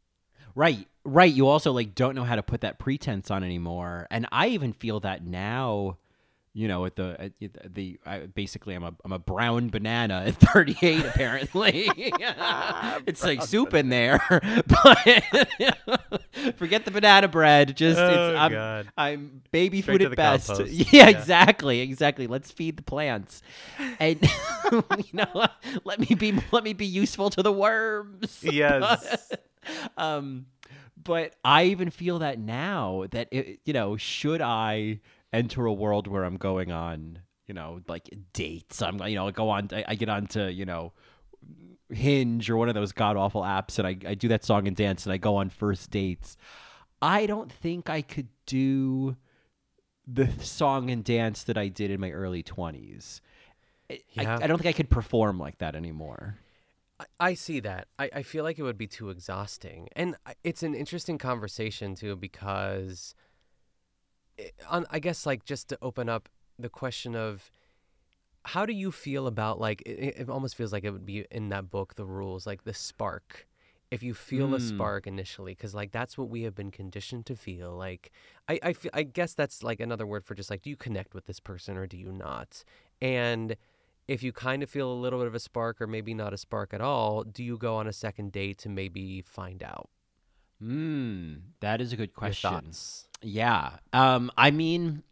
[0.54, 1.32] Right, right.
[1.32, 4.72] You also like don't know how to put that pretense on anymore, and I even
[4.72, 5.98] feel that now.
[6.56, 10.36] You know, at the at the I, basically, I'm a I'm a brown banana at
[10.36, 11.04] 38.
[11.04, 11.90] Apparently,
[13.06, 14.98] it's like soup in there, but
[16.56, 17.76] forget the banana bread.
[17.76, 18.88] Just Oh, it's, I'm God.
[18.96, 20.60] I'm baby Straight food at best.
[20.66, 21.08] Yeah, Yeah.
[21.08, 22.28] exactly, exactly.
[22.28, 23.42] Let's feed the plants,
[23.98, 24.22] and
[24.98, 25.46] you know,
[25.82, 28.38] let me be let me be useful to the worms.
[28.42, 29.32] Yes.
[29.96, 30.46] um,
[31.02, 35.00] but I even feel that now that it, you know, should I
[35.34, 39.30] enter a world where I'm going on, you know, like dates, I'm you know, I
[39.30, 40.92] go on, I, I get on to you know,
[41.90, 44.74] Hinge or one of those god awful apps and I, I do that song and
[44.76, 46.36] dance and I go on first dates.
[47.02, 49.16] I don't think I could do
[50.06, 53.20] the song and dance that I did in my early 20s.
[53.90, 54.38] I- Yeah.
[54.38, 56.38] I, I don't think I could perform like that anymore.
[56.98, 57.88] I, I see that.
[57.98, 59.88] I, I feel like it would be too exhausting.
[59.94, 63.14] And it's an interesting conversation, too, because
[64.68, 66.28] on, I guess, like, just to open up
[66.58, 67.50] the question of
[68.46, 71.48] how do you feel about, like, it, it almost feels like it would be in
[71.48, 73.46] that book, The Rules, like the spark.
[73.90, 74.60] If you feel a Mm.
[74.60, 77.72] spark initially, because, like, that's what we have been conditioned to feel.
[77.76, 78.10] Like,
[78.48, 81.26] I, I, I guess that's, like, another word for just, like, do you connect with
[81.26, 82.64] this person or do you not?
[83.00, 83.56] And
[84.08, 86.38] if you kind of feel a little bit of a spark or maybe not a
[86.38, 89.88] spark at all, do you go on a second date to maybe find out?
[90.60, 92.52] Hmm, that is a good question.
[93.22, 93.70] Yeah.
[93.92, 95.02] Um, I mean,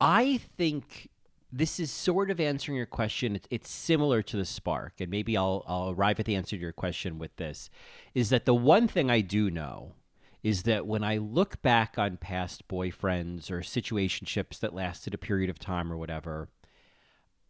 [0.00, 1.08] I think
[1.50, 3.36] this is sort of answering your question.
[3.36, 6.62] It's, it's similar to the spark, and maybe I'll I'll arrive at the answer to
[6.62, 7.70] your question with this:
[8.14, 9.94] is that the one thing I do know
[10.42, 15.50] is that when I look back on past boyfriends or situationships that lasted a period
[15.50, 16.48] of time or whatever,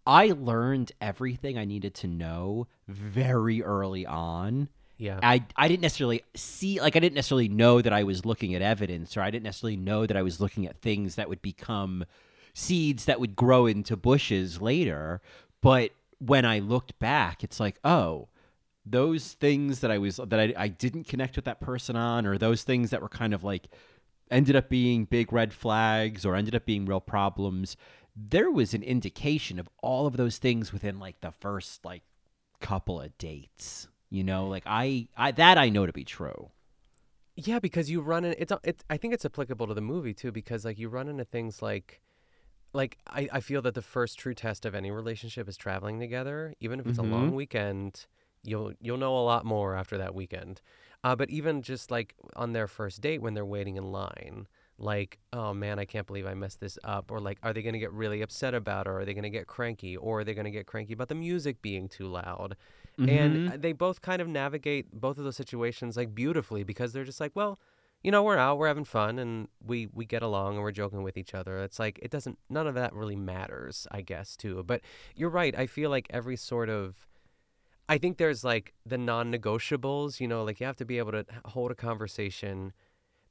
[0.07, 4.69] I learned everything I needed to know very early on.
[4.99, 5.21] Yeah.
[5.23, 8.63] I I didn't necessarily see like I didn't necessarily know that I was looking at
[8.63, 12.05] evidence or I didn't necessarily know that I was looking at things that would become
[12.53, 15.21] seeds that would grow into bushes later,
[15.63, 18.29] but when I looked back, it's like, oh,
[18.85, 22.37] those things that I was that I, I didn't connect with that person on or
[22.37, 23.69] those things that were kind of like
[24.31, 27.77] ended up being big red flags or ended up being real problems
[28.17, 32.03] there was an indication of all of those things within like the first like
[32.61, 36.51] couple of dates you know like i i that i know to be true
[37.37, 40.33] Yeah, because you run in it's it's I think it's applicable to the movie too
[40.33, 42.01] because like you run into things like
[42.75, 46.55] like I, I feel that the first true test of any relationship is traveling together.
[46.61, 47.37] Even if it's a long Mhm.
[47.37, 48.07] weekend,
[48.45, 50.63] you'll you'll know a lot more after that weekend.
[51.05, 54.49] Uh, but even just like on their first date when they're waiting in line,
[54.79, 57.79] like, oh man, I can't believe I messed this up, or like, are they gonna
[57.79, 60.51] get really upset about it, or are they gonna get cranky, or are they gonna
[60.51, 62.57] get cranky about the music being too loud?
[63.07, 67.05] And uh, they both kind of navigate both of those situations like beautifully because they're
[67.05, 67.61] just like, well,
[68.03, 71.03] you know, we're out, we're having fun, and we we get along, and we're joking
[71.03, 71.59] with each other.
[71.59, 74.63] It's like it doesn't, none of that really matters, I guess, too.
[74.65, 74.83] But
[75.15, 75.57] you're right.
[75.57, 77.07] I feel like every sort of,
[77.89, 80.21] I think there's like the non-negotiables.
[80.21, 82.73] You know, like you have to be able to hold a conversation,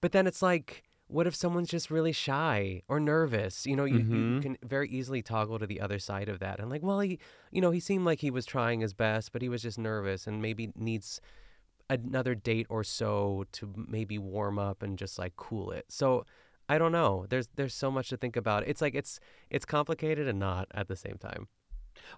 [0.02, 0.84] but then it's like.
[1.08, 3.66] What if someone's just really shy or nervous?
[3.66, 4.42] You know, you, you Mhm.
[4.42, 6.60] can very easily toggle to the other side of that.
[6.60, 7.18] And like, well, he,
[7.52, 10.28] you know, he seemed like he was trying his best, but he was just nervous
[10.28, 11.22] and maybe needs
[11.90, 15.86] another date or so to maybe warm up and just like cool it.
[15.90, 16.26] So
[16.68, 17.26] I don't know.
[17.30, 18.68] There's there's so much to think about.
[18.68, 21.48] It's like it's it's complicated and not at the same time.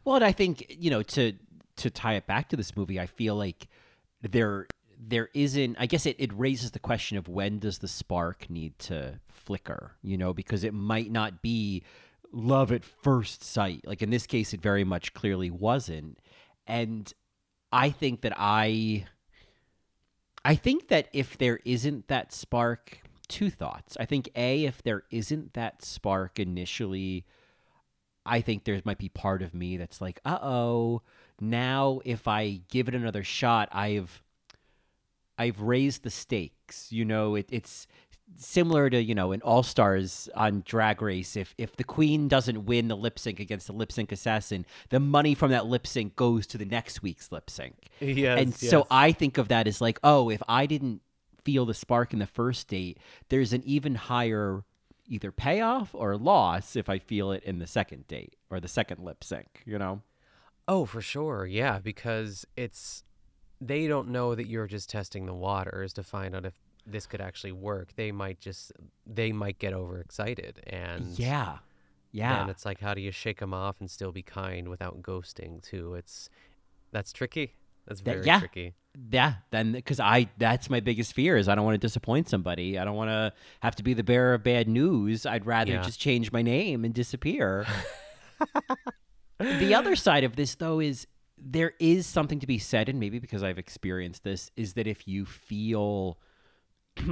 [0.03, 1.33] well and i think you know to
[1.77, 3.67] to tie it back to this movie i feel like
[4.21, 4.67] there
[5.01, 8.77] there isn't i guess it, it raises the question of when does the spark need
[8.77, 11.81] to flicker you know because it might not be
[12.31, 13.85] love at first sight.
[13.85, 16.19] Like in this case it very much clearly wasn't.
[16.67, 17.11] And
[17.71, 19.05] i think that i
[20.43, 23.95] i think that if there isn't that spark two thoughts.
[23.99, 27.25] I think a if there isn't that spark initially
[28.25, 31.01] I think there might be part of me that's like, uh oh,
[31.39, 34.21] now if I give it another shot, I've
[35.39, 36.91] I've raised the stakes.
[36.91, 37.87] You know, it, it's
[38.37, 41.35] similar to you know in All Stars on Drag Race.
[41.35, 44.99] If if the Queen doesn't win the lip sync against the lip sync assassin, the
[44.99, 47.89] money from that lip sync goes to the next week's lip sync.
[47.99, 48.85] Yes, and so.
[48.91, 51.01] I think of that as like, oh, if I didn't
[51.43, 54.63] feel the spark in the first date, there's an even higher
[55.07, 59.03] either payoff or loss if I feel it in the second date or the second
[59.03, 60.01] lip sync, you know?
[60.67, 61.47] Oh, for sure.
[61.47, 63.03] Yeah, because it's
[63.61, 66.53] they don't know that you're just testing the waters to find out if
[66.85, 67.95] this could actually work.
[67.95, 68.71] They might just
[69.05, 71.57] they might get overexcited and Yeah.
[72.11, 72.41] Yeah.
[72.41, 75.61] And it's like how do you shake them off and still be kind without ghosting
[75.61, 75.93] too?
[75.95, 76.29] It's
[76.91, 77.53] that's tricky.
[77.85, 78.39] That's That- very yeah.
[78.39, 78.73] tricky.
[79.11, 82.79] Yeah, then because I that's my biggest fear is I don't want to disappoint somebody.
[82.79, 83.31] I don't want to
[83.61, 85.27] have to be the bearer of bad news.
[85.27, 85.83] I'd rather Yeah.
[85.83, 87.67] just change my name and disappear.
[89.39, 91.07] the other side of this though is
[91.41, 95.07] there is something to be said and maybe because I've experienced this is that if
[95.07, 96.17] you feel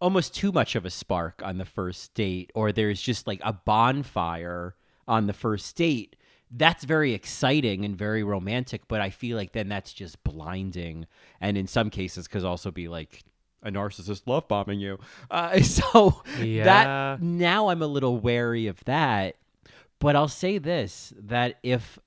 [0.00, 3.52] almost too much of a spark on the first date or there's just like a
[3.52, 4.74] bonfire
[5.08, 6.16] on the first date
[6.54, 11.06] that's very exciting and very romantic but i feel like then that's just blinding
[11.40, 13.22] and in some cases could also be like
[13.62, 14.98] a narcissist love bombing you
[15.30, 16.64] uh, so Yeah.
[16.64, 19.36] that now i'm a little wary of that
[19.98, 21.98] but i'll say this that if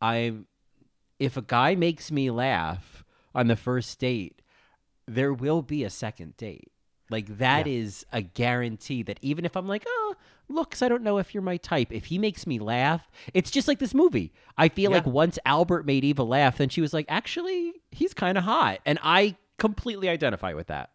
[0.00, 0.46] i'm
[1.18, 3.04] if a guy makes me laugh
[3.34, 4.42] on the first date,
[5.06, 6.70] there will be a second date.
[7.08, 10.16] Like that is a guarantee that even if I'm like, oh,
[10.48, 11.92] looks, I don't know if you're my type.
[11.92, 14.32] If he makes me laugh, it's just like this movie.
[14.58, 18.36] I feel like once Albert made Eva laugh, then she was like, actually, he's kind
[18.36, 20.90] of hot, and I completely identify with that.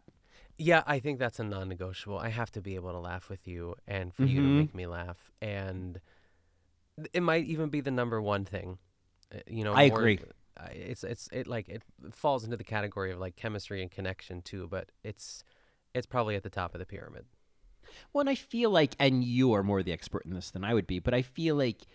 [0.58, 2.18] Yeah, I think that's a non-negotiable.
[2.20, 4.58] I have to be able to laugh with you, and for you to Mhm.
[4.58, 6.02] make me laugh, and
[7.14, 8.80] it might even be the number one thing.
[9.34, 10.20] Uh, You know, I more- agree.
[10.74, 14.68] It's it's it like it falls into the category of like chemistry and connection too,
[14.70, 15.44] but it's
[15.96, 17.26] it's probably at the top of the pyramid.
[18.14, 20.74] Well, and I feel like, and you are more the expert in this than I
[20.76, 21.88] would be, but I feel like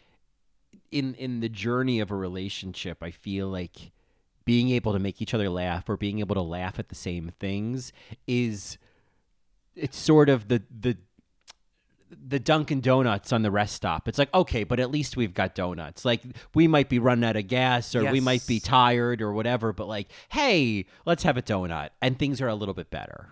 [0.91, 3.93] in in the journey of a relationship, I feel like
[4.45, 7.31] being able to make each other laugh or being able to laugh at the same
[7.39, 7.93] things
[8.27, 8.79] is
[9.77, 10.97] it's sort of the the
[12.11, 14.07] the Dunkin' Donuts on the rest stop.
[14.09, 16.05] It's like, okay, but at least we've got donuts.
[16.05, 16.23] Like
[16.55, 19.89] we might be running out of gas or we might be tired or whatever, but
[19.89, 21.91] like, hey, let's have a donut.
[22.01, 23.31] And things are a little bit better.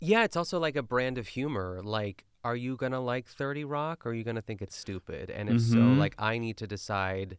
[0.00, 1.80] Yeah, it's also like a brand of humor.
[1.82, 5.28] Like, are you gonna like Thirty Rock, or are you gonna think it's stupid?
[5.28, 5.98] And if so, Mhm.
[5.98, 7.36] like, I need to decide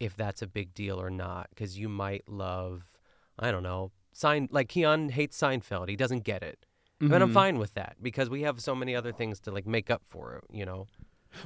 [0.00, 2.90] if that's a big deal or not, because you might love,
[3.38, 5.88] I don't know, Sein like Keon hates Seinfeld.
[5.88, 6.64] He doesn't get it,
[7.00, 7.34] and I'm Mhm.
[7.34, 10.36] fine with that because we have so many other things to like make up for
[10.36, 10.44] it.
[10.56, 10.86] You know?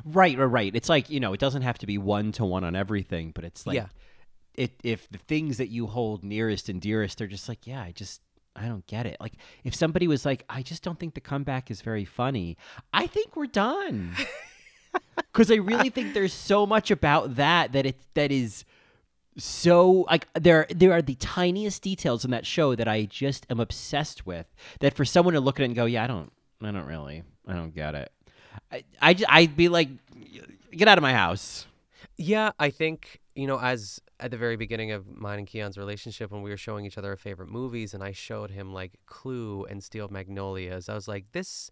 [0.04, 0.74] Right, right, right.
[0.74, 3.44] It's like, you know, it doesn't have to be one to one on everything, but
[3.44, 3.88] it's like Yeah.
[4.54, 7.92] it if the things that you hold nearest and dearest are just like, yeah, I
[7.92, 8.20] just
[8.56, 9.16] I don't get it.
[9.20, 9.34] Like
[9.64, 12.56] if somebody was like, I just don't think the comeback is very funny,
[12.92, 14.14] I think we're done.
[15.32, 18.64] Cuz I really think there's so much about that that it that is
[19.36, 23.60] so like there there are the tiniest details in that show that I just am
[23.60, 24.46] obsessed with
[24.80, 26.32] that for someone to look at it and go, yeah, I don't
[26.62, 28.12] I don't really I don't get it.
[28.70, 29.88] I, I I'd be like,
[30.70, 31.66] get out of my house.
[32.16, 36.30] Yeah, I think, you know, as at the very beginning of mine and Keon's relationship,
[36.30, 39.64] when we were showing each other our favorite movies, and I showed him like Clue
[39.68, 41.70] and Steel Magnolias, I was like, this.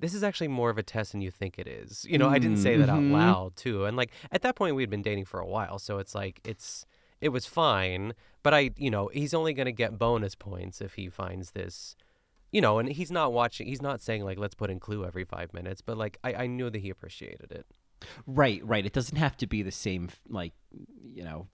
[0.00, 2.04] This is actually more of a test than you think it is.
[2.08, 3.12] You know, I didn't say that out Mhm.
[3.12, 3.84] loud too.
[3.84, 6.40] And like at that point we had been dating for a while, so it's like
[6.42, 6.86] it's
[7.22, 8.12] it was fine,
[8.42, 11.96] but I, you know, he's only going to get bonus points if he finds this
[12.54, 15.24] you know, and he's not watching he's not saying like let's put in Clue every
[15.24, 17.64] 5 minutes, but like I I knew that he appreciated it.
[18.26, 18.84] Right, right.
[18.84, 20.52] It doesn't have to be the same, like,
[21.14, 21.46] you know,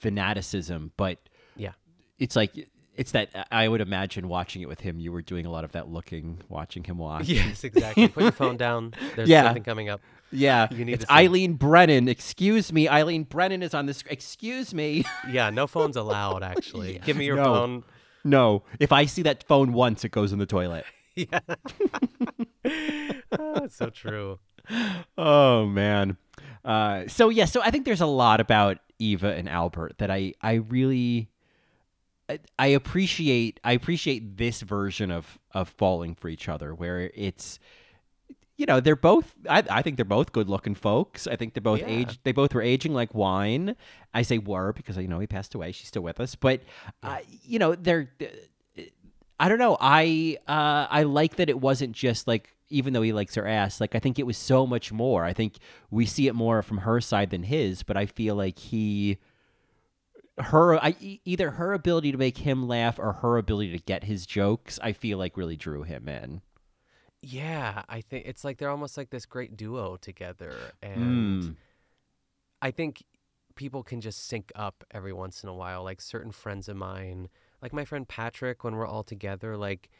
[0.00, 1.18] fanaticism, but
[1.56, 1.72] Yeah.
[2.18, 4.98] it's like it's that I would imagine watching it with him.
[5.00, 7.28] You were doing a lot of that looking, watching him watch.
[7.28, 8.08] Yes, exactly.
[8.08, 8.94] Put your phone down.
[9.16, 9.44] There's Yeah.
[9.44, 10.00] something coming up.
[10.32, 11.10] Yeah, You need it's.
[11.10, 12.08] Eileen Brennan.
[12.08, 14.04] Excuse me, Eileen Brennan is on this.
[14.08, 15.04] Excuse me.
[15.30, 16.42] Yeah, no phones allowed.
[16.42, 17.44] Actually, give me your No.
[17.44, 17.84] phone.
[18.24, 20.84] no, if I see that phone once, it goes in the toilet.
[21.16, 21.40] Yeah,
[23.38, 24.38] oh, it's so true.
[25.18, 26.16] oh man.
[26.64, 30.34] Uh, so yeah, so I think there's a lot about Eva and Albert that I
[30.42, 31.28] I really
[32.58, 33.60] I, appreciate.
[33.64, 37.58] I appreciate this version of of falling for each other, where it's
[38.56, 39.34] you know they're both.
[39.48, 41.26] I I think they're both good looking folks.
[41.26, 41.88] I think they're both Yeah.
[41.88, 42.18] age.
[42.24, 43.76] They both were aging like wine.
[44.12, 45.72] I say were because you know he passed away.
[45.72, 46.62] She's still with us, but
[47.02, 48.10] uh, you know they're.
[49.38, 49.78] I don't know.
[49.80, 53.80] I uh, I like that it wasn't just like even though he likes her ass.
[53.80, 55.24] Like I think it was so much more.
[55.24, 55.54] I think
[55.90, 57.82] we see it more from her side than his.
[57.82, 59.16] But I feel like he,
[60.42, 64.26] her, I either her ability to make him laugh or her ability to get his
[64.26, 64.78] jokes.
[64.82, 66.42] I feel like really drew him in.
[67.22, 71.56] Yeah, I think it's like they're almost like this great duo together, and Mm.
[72.62, 73.02] I think
[73.56, 75.84] people can just sync up every once in a while.
[75.84, 77.28] Like certain friends of mine,
[77.60, 79.90] like my friend Patrick, when we're all together, like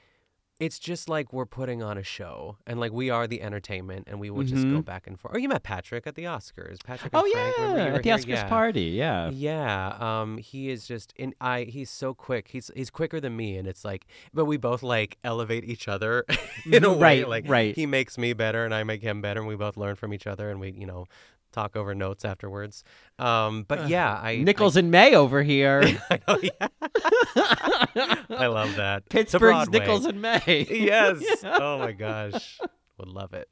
[0.61, 4.21] it's just like we're putting on a show, and like we are the entertainment, and
[4.21, 4.85] we will just go Mhm.
[4.85, 5.35] back and forth.
[5.35, 7.13] Oh, you met Patrick at the Oscars, Patrick.
[7.15, 8.17] Oh Frank, yeah, at the here?
[8.19, 8.49] Oscars Yeah.
[8.49, 8.83] party.
[8.83, 9.31] Yeah.
[9.31, 11.35] Yeah, um, he is just in.
[11.41, 12.49] I he's so quick.
[12.49, 16.25] He's he's quicker than me, and it's like, but we both like elevate each other
[16.71, 17.25] in a Mhm, way.
[17.25, 17.75] Like right.
[17.75, 20.27] he makes me better, and I make him better, and we both learn from each
[20.27, 21.07] other, and we you know
[21.53, 22.85] talk over notes afterwards.
[23.19, 25.83] Um, but yeah, I Nichols and May over here.
[25.85, 28.15] I, I know, yeah.
[28.31, 29.09] I love that.
[29.09, 29.69] Pittsburgh's.
[29.71, 30.41] Nichols and May.
[30.71, 31.19] yes.
[31.21, 31.51] Yeah.
[31.61, 32.59] Oh my gosh,
[32.99, 33.49] would love it.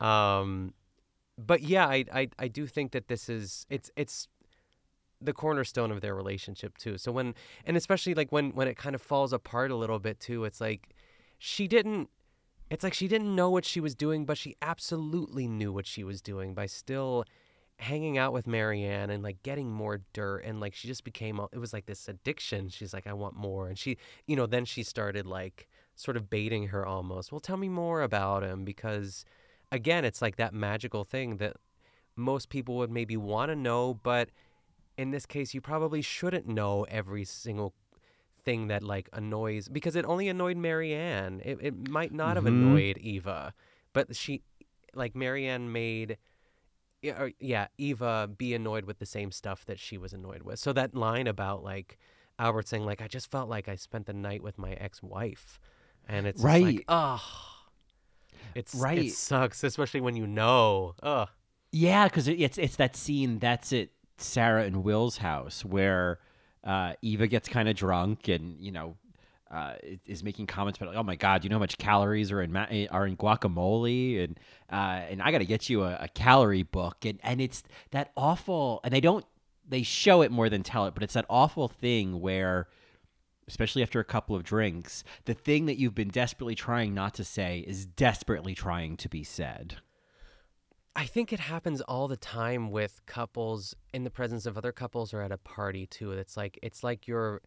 [0.00, 0.74] Um,
[1.36, 4.28] but yeah, I, I I do think that this is it's it's
[5.20, 6.98] the cornerstone of their relationship too.
[6.98, 10.20] So when and especially like when when it kind of falls apart a little bit
[10.20, 10.88] too, it's like
[11.38, 12.08] she didn't.
[12.70, 16.04] It's like she didn't know what she was doing, but she absolutely knew what she
[16.04, 17.24] was doing by still
[17.78, 21.58] hanging out with Marianne and like getting more dirt and like she just became it
[21.58, 22.68] was like this addiction.
[22.68, 23.96] She's like I want more and she
[24.26, 27.32] you know then she started like sort of baiting her almost.
[27.32, 29.24] Well, tell me more about him because
[29.70, 31.56] again, it's like that magical thing that
[32.16, 34.30] most people would maybe want to know but
[34.98, 37.72] in this case, you probably shouldn't know every single
[38.48, 41.42] thing that like annoys because it only annoyed Marianne.
[41.44, 42.48] It it might not have Mhm.
[42.48, 43.52] annoyed Eva,
[43.92, 44.42] but she,
[44.94, 46.16] like Marianne made.
[47.02, 50.58] Yeah, or- yeah, Eva be annoyed with the same stuff that she was annoyed with.
[50.58, 51.98] So that line about like
[52.38, 55.60] Albert saying like I just felt like I spent the night with my ex-wife,
[56.08, 56.64] and it's Right.
[56.64, 57.22] like oh,
[58.54, 58.98] it's Right.
[59.06, 60.94] It sucks, especially when you know.
[61.02, 61.28] Ugh.
[61.70, 66.18] Yeah, because it's it's that scene that's at Sarah and Will's house where
[66.68, 68.94] uh, Eva gets kind of drunk and you know
[69.50, 69.72] uh,
[70.04, 72.52] is making comments about like, oh my god, you know how much calories are in
[72.52, 74.38] ma- eh, are in guacamole and
[74.70, 77.62] uh, and I got to get you a, a calorie book and and it's
[77.92, 79.24] that awful and they don't
[79.66, 82.68] they show it more than tell it, but it's that awful thing where.
[83.50, 87.24] Especially after a couple of drinks, the thing that you've been desperately trying not to
[87.24, 89.76] say is desperately trying to be said.
[90.96, 95.14] I think it happens all the time with couples in the presence of other couples
[95.14, 96.12] or at a party too.
[96.12, 97.40] It's like it's like you're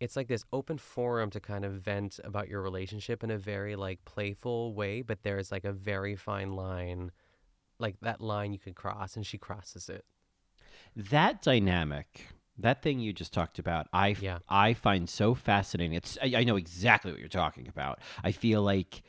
[0.00, 3.76] it's like this open forum to kind of vent about your relationship in a very
[3.76, 7.10] like playful way, but there's like a very fine line
[7.80, 10.04] like that line you could cross and she crosses it.
[10.96, 12.26] that dynamic
[12.58, 14.38] that thing you just talked about i Yeah.
[14.48, 18.62] i find so fascinating it's I, I know exactly what you're talking about i feel
[18.62, 19.02] like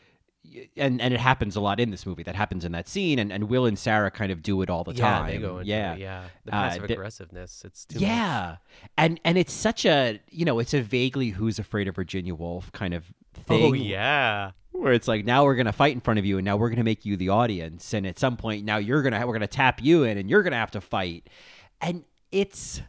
[0.77, 3.31] and and it happens a lot in this movie that happens in that scene and,
[3.31, 5.93] and will and sarah kind of do it all the yeah, time they go yeah
[5.93, 6.23] it, yeah.
[6.45, 8.01] The Uh, passive the- aggressiveness, it's too much.
[8.03, 8.55] yeah
[8.97, 12.71] and and it's such a you know it's a vaguely who's afraid of virginia woolf
[12.71, 14.51] kind of thing Oh yeah.
[14.71, 16.83] where it's like now we're gonna fight in front of you and now we're gonna
[16.83, 20.03] make you the audience and at some point now you're gonna we're gonna tap you
[20.03, 21.27] in and you're gonna have to fight
[21.81, 22.81] and it's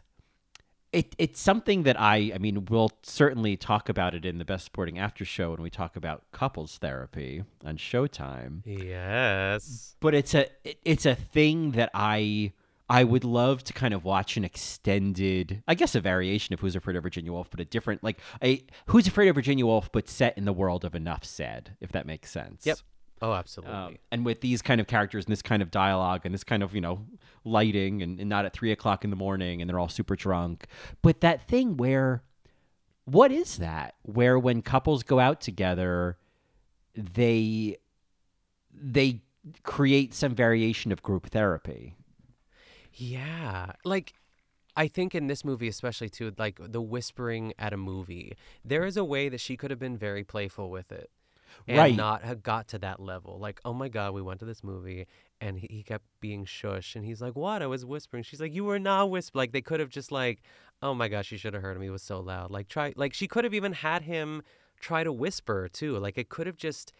[0.93, 4.65] it it's something that I I mean we'll certainly talk about it in the best
[4.65, 9.95] supporting after show when we talk about couples therapy on Showtime Yes.
[9.99, 12.53] but it's a it- it's a thing that I
[12.89, 16.75] I would love to kind of watch an extended, I guess, a variation of Who's
[16.75, 20.09] Afraid of Virginia Woolf, but a different, like a Who's Afraid of Virginia Woolf, but
[20.09, 22.65] set in the world of Enough Said, if that makes sense.
[22.65, 22.79] Yep.
[23.21, 23.75] Oh, absolutely.
[23.75, 26.63] Um, and with these kind of characters and this kind of dialogue and this kind
[26.63, 27.05] of you know
[27.43, 30.65] lighting and, and not at three o'clock in the morning and they're all super drunk,
[31.01, 32.23] but that thing where,
[33.05, 33.95] what is that?
[34.03, 36.17] Where when couples go out together,
[36.95, 37.77] they
[38.73, 39.21] they
[39.63, 41.95] create some variation of group therapy.
[42.93, 43.73] Yeah.
[43.85, 44.13] Like
[44.75, 48.35] I think in this movie especially too like the whispering at a movie.
[48.65, 51.11] There is a way that she could have been very playful with it.
[51.67, 51.95] And Right.
[51.95, 53.37] not have got to that level.
[53.39, 55.07] Like, oh my god, we went to this movie
[55.39, 57.61] and he, he kept being shush and he's like, What?
[57.61, 58.23] I was whispering.
[58.23, 59.41] She's like, You were not whispering.
[59.41, 60.41] Like they could have just like,
[60.81, 61.83] oh my gosh, you should have heard him.
[61.83, 62.51] He was so loud.
[62.51, 64.41] Like try like she could have even had him
[64.79, 65.97] try to whisper too.
[65.97, 66.91] Like it could have just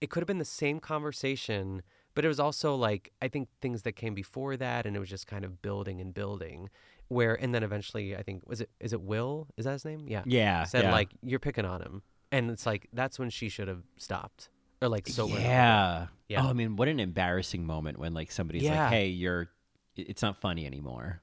[0.00, 1.82] it could have been the same conversation,
[2.14, 5.08] but it was also like I think things that came before that, and it was
[5.10, 6.70] just kind of building and building.
[7.08, 9.48] Where and then eventually, I think was it is it Will?
[9.56, 10.04] Is that his name?
[10.06, 10.22] Yeah.
[10.26, 10.92] Yeah, Said yeah.
[10.92, 12.02] like you're picking on him,
[12.32, 14.48] and it's like that's when she should have stopped
[14.82, 15.28] or like up.
[15.30, 16.06] yeah.
[16.28, 16.44] Yeah.
[16.46, 18.84] Oh, I mean, what an embarrassing moment when like somebody's Yeah.
[18.84, 19.48] like, "Hey, you're,
[19.96, 21.20] it's not funny anymore."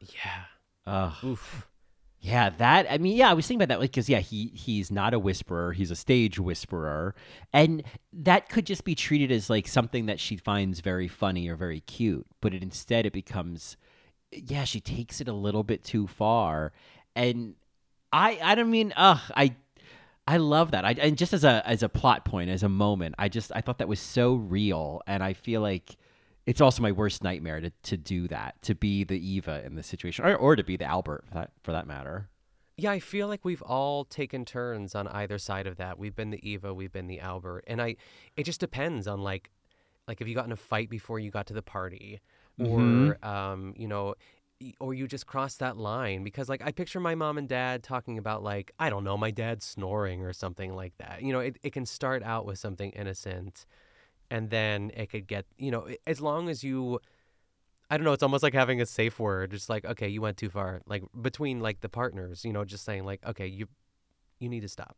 [0.00, 0.44] Yeah.
[0.86, 1.66] oh Oof.
[2.20, 2.86] Yeah, that.
[2.90, 5.18] I mean, yeah, I was thinking about that, like, because yeah, he he's not a
[5.18, 7.14] whisperer; he's a stage whisperer,
[7.52, 7.82] and
[8.14, 11.80] that could just be treated as like something that she finds very funny or very
[11.80, 12.26] cute.
[12.40, 13.76] But it instead it becomes,
[14.32, 16.72] yeah, she takes it a little bit too far,
[17.14, 17.56] and
[18.10, 19.54] I I don't mean, ugh, I
[20.26, 20.84] I love that.
[20.84, 23.60] I and just as a as a plot point, as a moment, I just I
[23.60, 25.96] thought that was so real, and I feel like
[26.46, 29.86] it's also my worst nightmare to, to do that, to be the Eva in this
[29.86, 32.28] situation, or, or to be the Albert for that for that matter.
[32.76, 35.98] Yeah, I feel like we've all taken turns on either side of that.
[35.98, 37.96] We've been the Eva, we've been the Albert, and I.
[38.36, 39.50] It just depends on like,
[40.08, 42.20] like if you got in a fight before you got to the party,
[42.58, 43.24] or Mhm.
[43.26, 44.14] um, you know,
[44.80, 48.18] or you just cross that line because like I picture my mom and dad talking
[48.18, 51.22] about like I don't know, my dad snoring or something like that.
[51.22, 53.66] You know, it it can start out with something innocent,
[54.30, 57.00] and then it could get you know as long as you.
[57.90, 58.12] I don't know.
[58.12, 59.50] It's almost like having a safe word.
[59.50, 60.80] Just like, okay, you went too far.
[60.86, 63.66] Like between like the partners, you know, just saying like, okay, you,
[64.38, 64.96] you need to stop.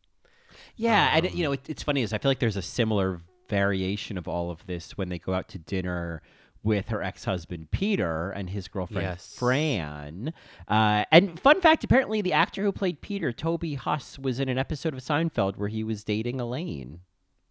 [0.77, 3.21] Yeah, and you Um, know it, it's funny is I feel like there's a similar
[3.49, 6.23] variation of all of this when they go out to dinner
[6.67, 9.35] with her ex-husband Peter and his girlfriend Yes.
[9.39, 10.35] Fran.
[10.69, 14.59] Uh, and fun fact, apparently the actor who played Peter, Toby Huss, was in an
[14.59, 17.01] episode of Seinfeld where he was dating Elaine.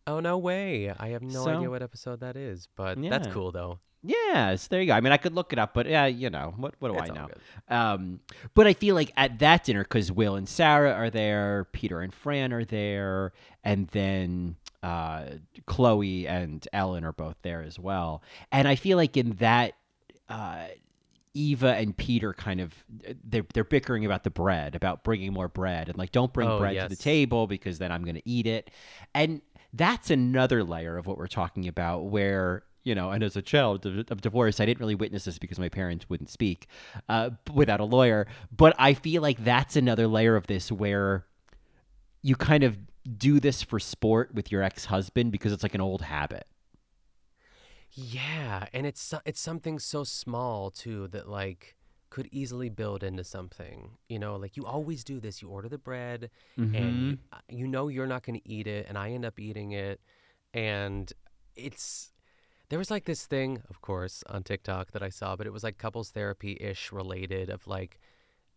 [0.05, 0.91] Oh no way!
[0.99, 3.79] I have no So- idea what episode that is, but that's cool though.
[4.03, 4.93] Yes, there you go.
[4.93, 7.09] I mean, I could look it up, but yeah, you know, what what do It's
[7.09, 7.27] I know?
[7.69, 8.19] Um,
[8.53, 12.13] but I feel like at that dinner, because Will and Sarah are there, Peter and
[12.13, 15.23] Fran are there, and then uh,
[15.65, 18.21] Chloe and Ellen are both there as well.
[18.51, 19.73] And I feel like in that,
[20.29, 20.67] uh,
[21.37, 22.73] Eva and Peter kind of
[23.25, 26.59] they're they're bickering about the bread, about bringing more bread, and like don't bring Oh,
[26.59, 28.71] bread to the table because then I'm going to eat it,
[29.13, 29.41] and
[29.73, 32.63] that's another layer of what we're talking about where.
[32.87, 35.57] You know, and as a child of, of divorce, I didn't really witness this because
[35.57, 36.67] my parents wouldn't speak
[37.09, 38.27] uh, without a lawyer.
[38.55, 41.25] But I feel like that's another layer of this where
[42.21, 46.01] you kind of do this for sport with your ex-husband because it's like an old
[46.01, 46.47] habit.
[47.91, 51.75] Yeah, and it's it's something so small too that like
[52.09, 53.91] could easily build into something.
[54.09, 55.41] You know, like you always do this.
[55.41, 56.29] You order the bread,
[56.75, 59.39] and you, uh, you know you're not going to eat it, and I end up
[59.39, 60.01] eating it,
[60.53, 61.11] and
[61.55, 62.11] it's
[62.69, 65.63] there was like this thing, of course, on TikTok that I saw, but it was
[65.63, 67.99] like couples therapy ish related of like.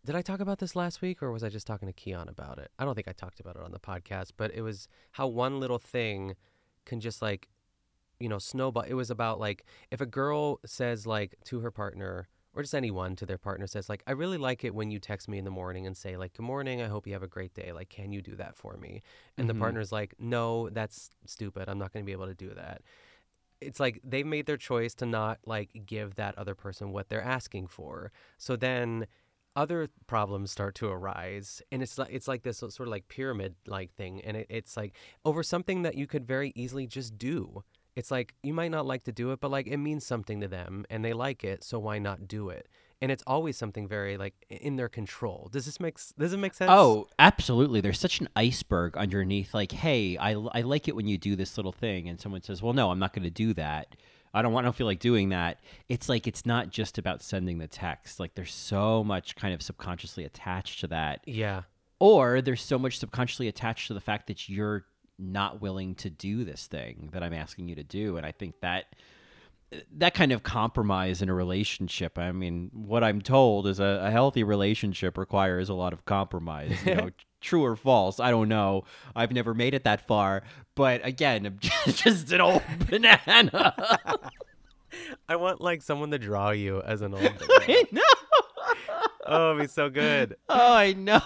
[0.08, 2.58] Did I talk about this last week or was I just talking to Keon about
[2.58, 2.70] it?
[2.78, 5.60] I don't think I talked about it on the podcast, but it was how one
[5.60, 6.34] little thing
[6.86, 7.50] can just like
[8.18, 8.84] you know, snowball.
[8.84, 13.16] It was about like if a girl says like to her partner or just anyone
[13.16, 15.50] to their partner says like, I really like it when you text me in the
[15.50, 17.72] morning and say like, Good morning, I hope you have a great day.
[17.72, 19.02] Like, can you do that for me?
[19.36, 19.48] And Mhm.
[19.52, 21.68] the partner's like, No, that's stupid.
[21.68, 22.80] I'm not going to be able to do that.
[23.60, 27.20] It's like they've made their choice to not like give that other person what they're
[27.20, 28.10] asking for.
[28.38, 29.06] So then
[29.58, 33.56] other problems start to arise and it's like it's like this sort of like pyramid
[33.66, 34.94] like thing and it, it's like
[35.24, 37.64] over something that you could very easily just do
[37.96, 40.46] it's like you might not like to do it but like it means something to
[40.46, 42.68] them and they like it so why not do it
[43.02, 46.54] and it's always something very like in their control does this make does it make
[46.54, 47.80] sense Oh, absolutely.
[47.80, 49.54] There's such an iceberg underneath.
[49.54, 52.60] Like, hey, I, I like it when you do this little thing, and someone says,
[52.60, 53.94] "Well, no, I'm not going to do that.
[54.34, 54.66] I don't want.
[54.66, 58.20] to feel like doing that." It's like it's not just about sending the text.
[58.20, 61.62] Like, there's so much kind of subconsciously attached to that, yeah
[62.00, 64.84] or there's so much subconsciously attached to the fact that you're
[65.18, 68.60] not willing to do this thing that I'm asking you to do, and I think
[68.60, 68.94] that
[69.96, 72.18] that kind of compromise in a relationship.
[72.18, 76.74] I mean, what I'm told is a, a healthy relationship requires a lot of compromise.
[76.86, 77.10] You know,
[77.40, 78.84] true or false, I don't know.
[79.14, 80.42] I've never made it that far,
[80.74, 81.58] but again, I'm
[81.92, 83.74] just, an old banana.
[85.28, 88.02] i want like someone to draw you as an old I know.
[89.26, 91.20] oh it'd be so good Oh, I know,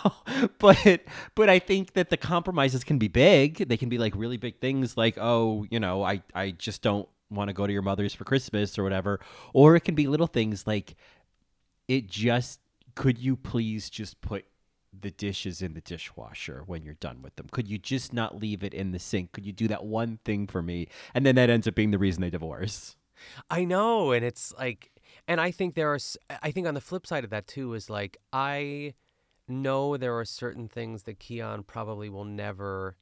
[0.59, 1.01] but
[1.35, 3.69] but I think that the compromises can be big.
[3.69, 7.09] They can be like really big things, like oh, you know, I I just don't
[7.31, 9.21] want to go to your mother's for Christmas or whatever,
[9.55, 10.97] or it can be little things like
[11.89, 12.61] it just
[12.95, 14.45] could you please just put
[15.03, 17.47] the dishes in the dishwasher when you're done with them?
[17.53, 19.33] Could you just not leave it in the sink?
[19.33, 20.89] Could you do that one thing for me?
[21.15, 22.97] And then that ends up being the reason they divorce.
[23.51, 24.91] I know, and it's like,
[25.29, 25.99] and I think there are.
[26.43, 28.95] I think on the flip side of that too is like I
[29.47, 32.97] know there are certain things that Keon probably will never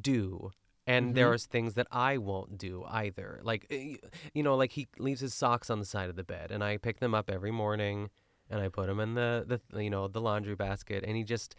[0.00, 0.52] do.
[0.86, 1.34] And there Mhm.
[1.34, 3.40] are things that I won't do either.
[3.42, 3.96] Like, eh,
[4.34, 6.78] you know, like he leaves his socks on the side of the bed, and I
[6.78, 8.10] pick them up every morning,
[8.50, 11.54] and I put him in the, the you know, the laundry basket, and he just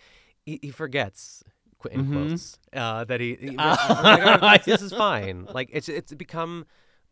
[0.45, 1.43] he, he forgets,
[1.91, 2.11] in Mhm.
[2.11, 3.49] quotes, uh, that he, he.
[3.57, 3.89] Like,
[4.25, 5.47] "All right, this is fine.
[5.53, 6.65] Like it's it's become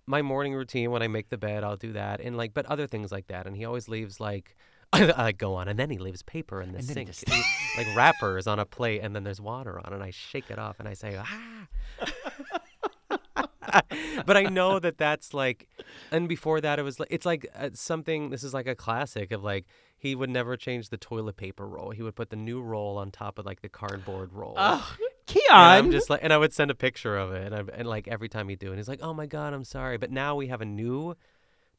[0.06, 2.88] my morning routine when I make the bed, I'll do that, and like, but other
[2.88, 3.46] things like that.
[3.48, 4.56] And he always leaves like,
[4.94, 7.28] I go on, and then he leaves paper in the sink, just-
[7.78, 10.80] like wrappers on a plate, and then there's water on, and I shake it off,
[10.80, 11.68] and I say, ah.
[14.26, 15.68] but I know that that's like,
[16.12, 18.30] and before that, it was like it's like uh, something.
[18.30, 19.66] This is like a classic of like
[19.98, 21.92] he would never change the toilet paper roll.
[21.92, 24.56] He would put the new roll on top of like the cardboard roll.
[24.58, 24.96] Oh,
[25.52, 27.88] And I'm just like, and I would send a picture of it, and, I, and
[27.88, 30.36] like every time he'd do it, he's like, "Oh my god, I'm sorry," but now
[30.36, 31.16] we have a new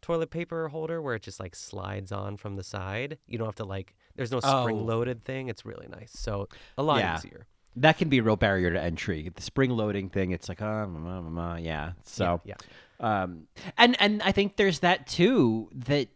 [0.03, 3.19] toilet paper holder where it just like slides on from the side.
[3.27, 4.63] You don't have to like, there's no Oh.
[4.63, 5.49] spring-loaded thing.
[5.49, 7.17] It's really nice, so a lot Yeah.
[7.17, 7.47] easier.
[7.77, 9.31] That can be a real barrier to entry.
[9.35, 11.93] The spring loading thing, it's like, oh, ma, ma, yeah.
[12.05, 12.55] So, yeah.
[12.99, 13.47] um,
[13.79, 15.69] and and I think there's that too.
[15.73, 16.09] That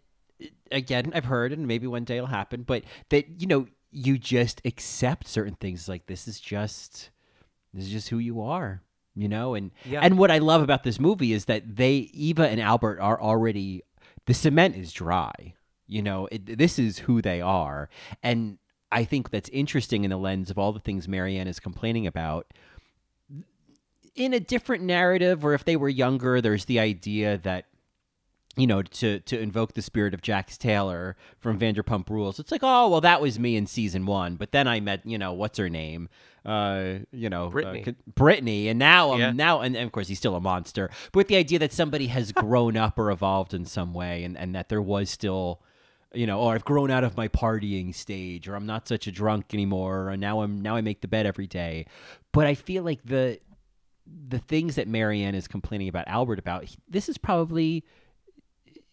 [0.72, 2.62] again, I've heard, and maybe one day it'll happen.
[2.62, 5.88] But that you know, you just accept certain things.
[5.88, 7.10] Like this is just
[7.72, 8.82] this is just who you are.
[9.16, 10.00] You know, and Yeah.
[10.02, 13.82] and what I love about this movie is that they Eva and Albert are already
[14.26, 15.54] the cement is dry.
[15.86, 17.88] You know, it, this is who they are,
[18.24, 18.58] and
[18.94, 22.46] I think that's interesting in the lens of all the things Marianne is complaining about.
[24.14, 27.66] In a different narrative, or if they were younger, there's the idea that
[28.56, 32.38] you know, to to invoke the spirit of Jax Taylor from Vanderpump Rules.
[32.38, 35.18] It's like, oh, well, that was me in season one, but then I met, you
[35.18, 36.08] know, what's her name,
[36.44, 37.84] uh, you know, Brittany.
[37.88, 39.32] uh, Brittany, and now I'm Yeah.
[39.32, 40.88] now, and, and of course he's still a monster.
[41.10, 44.38] But with the idea that somebody has grown up or evolved in some way, and
[44.38, 45.60] and that there was still.
[46.14, 49.12] You know, or I've grown out of my partying stage, or I'm not such a
[49.12, 51.86] drunk anymore, or now I'm now I make the bed every day.
[52.32, 53.38] But I feel like the
[54.28, 57.84] the things that Marianne is complaining about Albert about, he- this is probably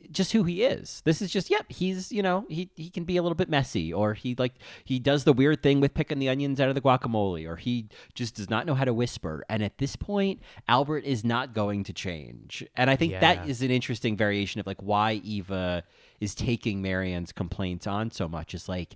[0.10, 1.02] just who he is.
[1.06, 3.94] This is just yep, he's you know he he can be a little bit messy,
[3.94, 4.54] or he like
[4.84, 7.88] he does the weird thing with picking the onions out of the guacamole, or he
[8.16, 9.44] just does not know how to whisper.
[9.48, 12.66] And at this point, Albert is not going to change.
[12.76, 13.20] And I think Yeah.
[13.20, 15.84] that is an interesting variation of like why Eva
[16.22, 18.54] is taking Marianne's complaints on so much.
[18.54, 18.96] Is like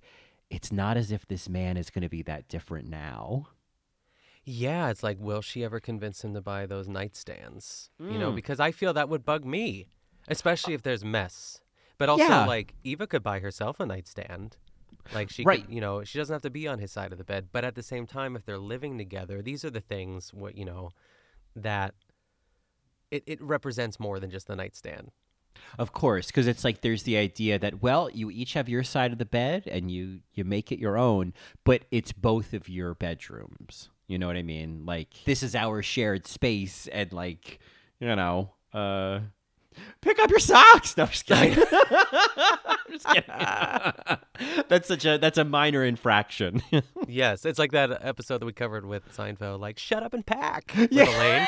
[0.49, 3.47] it's not as if this man is going to be that different now.
[4.47, 7.89] Yeah, it's like, will she ever convince him to buy those nightstands?
[7.99, 8.35] You know, Mm.
[8.35, 9.87] because I feel that would bug me,
[10.27, 11.59] especially if there's mess.
[11.97, 12.45] But also, Yeah.
[12.45, 14.57] like, Eva could buy herself a nightstand.
[15.11, 15.65] Like, she Right.
[15.65, 17.47] could, you know, she doesn't have to be on his side of the bed.
[17.51, 20.65] But at the same time, if they're living together, these are the things, what you
[20.65, 20.91] know,
[21.55, 21.95] that
[23.09, 25.09] it, it represents more than just the nightstand.
[25.77, 29.11] Of course, because it's like there's the idea that well, you each have your side
[29.11, 31.33] of the bed and you you make it your own,
[31.63, 33.89] but it's both of your bedrooms.
[34.07, 34.85] You know what I mean?
[34.85, 37.59] Like this is our shared space, and like
[37.99, 39.19] you know, uh,
[40.01, 40.95] pick up your socks.
[40.95, 41.63] No, I'm just kidding.
[41.71, 44.65] I'm just kidding.
[44.69, 46.61] that's such a that's a minor infraction.
[47.07, 50.73] yes, it's like that episode that we covered with Seinfeld, like, shut up and pack,
[50.91, 51.05] Yeah.
[51.05, 51.47] Elaine.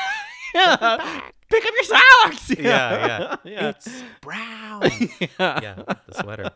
[0.54, 1.20] Yeah.
[1.50, 2.50] Pick up your socks.
[2.58, 3.36] yeah, yeah.
[3.44, 3.68] yeah.
[3.70, 4.82] It's brown.
[5.38, 6.50] yeah, the sweater.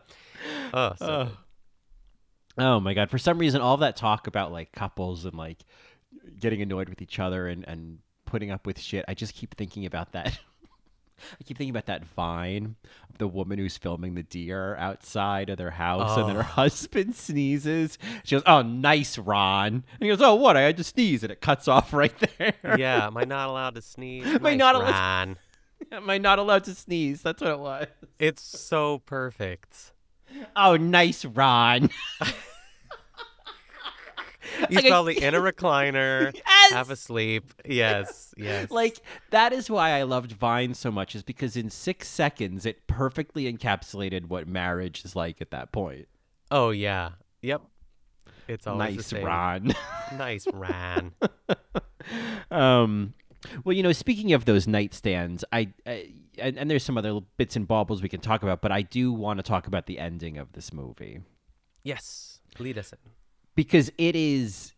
[0.73, 1.23] Oh, so Oh.
[1.25, 1.37] good.
[2.55, 3.09] Oh my god!
[3.09, 5.57] For some reason, all that talk about like couples and like
[6.39, 9.85] getting annoyed with each other and and putting up with shit, I just keep thinking
[9.87, 10.39] about that.
[11.39, 12.75] I keep thinking about that vine
[13.09, 16.43] of the woman who's filming the deer outside of their house, and then her Oh.
[16.43, 17.97] husband sneezes.
[18.23, 20.57] She goes, "Oh, nice, Ron." And he goes, "Oh, what?
[20.57, 22.53] I had to sneeze," and it cuts off right there.
[22.77, 24.25] yeah, am I not allowed to sneeze?
[24.27, 25.37] Am I not allowed to-
[25.95, 27.21] Am I not allowed to sneeze?
[27.21, 27.87] That's what it was.
[28.17, 29.91] It's so perfect.
[30.55, 31.89] Oh, nice, Ron.
[34.69, 36.71] He's Like probably in a recliner, Yes!
[36.71, 37.53] half asleep.
[37.65, 38.71] Yes, yes.
[38.71, 38.99] like
[39.31, 43.51] that is why I loved Vine so much, is because in six seconds it perfectly
[43.51, 46.07] encapsulated what marriage is like at that point.
[46.51, 47.61] oh yeah, yep.
[48.47, 49.23] It's always nice.
[49.23, 49.73] Ron.
[50.17, 51.13] Nice, Ron.
[52.51, 53.13] um,
[53.63, 57.27] well, you know, speaking of those nightstands, I, I and, and there's some other little
[57.37, 59.97] bits and baubles we can talk about, but I do want to talk about the
[59.99, 61.21] ending of this movie
[61.83, 62.99] yes, lead us in.
[63.55, 64.73] Because it is,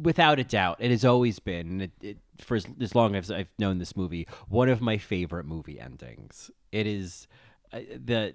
[0.00, 3.50] without a doubt, it has always been, it, it, for as, as long as I've
[3.58, 6.50] known this movie, one of my favorite movie endings.
[6.72, 7.26] It is
[7.72, 8.34] uh, the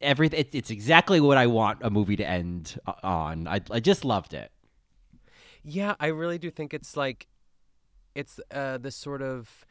[0.00, 0.40] everything.
[0.40, 3.48] It, it's exactly what I want a movie to end on.
[3.48, 4.50] I, I just loved it.
[5.62, 7.26] Yeah, I really do think it's like
[8.14, 9.64] it's uh this sort of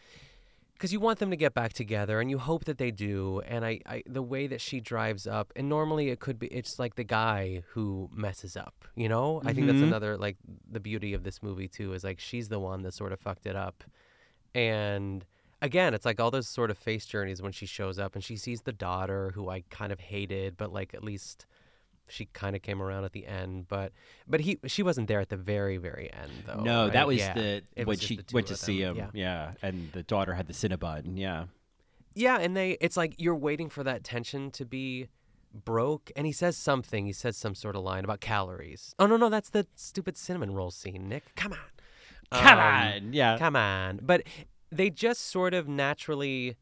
[0.76, 3.66] because you want them to get back together and you hope that they do and
[3.66, 6.96] I, I the way that she drives up and normally it could be it's like
[6.96, 9.84] the guy who messes up you know i think that's Mhm.
[9.88, 10.38] another like
[10.70, 13.46] the beauty of this movie too is like she's the one that sort of fucked
[13.46, 13.84] it up
[14.54, 15.26] and
[15.62, 18.36] again it's like all those sort of face journeys when she shows up and she
[18.36, 21.46] sees the daughter who i kind of hated but like at least
[22.08, 23.92] she kind of came around at the end but
[24.28, 26.94] but he she wasn't there at the very very end though no, right?
[26.94, 28.96] that was Yeah, the it when was she went to see him.
[28.98, 29.10] yeah.
[29.14, 29.52] Yeah.
[29.62, 31.18] and the daughter had the Cinnabon.
[31.18, 31.46] Yeah,
[32.14, 35.08] Yeah, and they it's like you're waiting for that tension to be
[35.54, 38.94] broke and he says something, he says some sort of line about calories.
[39.00, 41.34] Oh no, no, that's the stupid cinnamon roll scene, Nick.
[41.36, 41.60] Come on.
[42.32, 42.66] come Um,
[43.06, 43.38] on, yeah.
[43.38, 44.00] Come on.
[44.04, 44.24] But
[44.72, 46.58] they just sort of naturally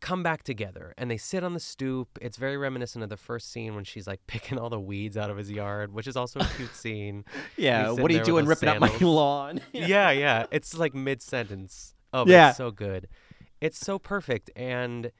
[0.00, 2.08] come back together and they sit on the stoop.
[2.22, 5.30] It's very reminiscent of the first scene when she's like picking all the weeds out
[5.30, 7.24] of his yard, which is also a cute scene.
[7.56, 9.60] Yeah, what are you doing ripping up my lawn?
[9.72, 10.46] yeah, yeah.
[10.50, 11.94] It's like mid sentence.
[12.12, 12.48] Oh, Yeah.
[12.48, 13.08] it's so good.
[13.60, 14.50] It's so perfect.
[14.56, 15.12] And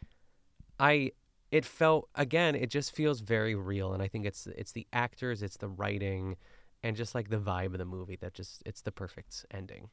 [0.78, 1.12] I
[1.50, 3.92] it felt again, it just feels very real.
[3.92, 6.36] And I think it's it's the actors, it's the writing,
[6.82, 9.90] and just like the vibe of the movie that just it's the perfect ending.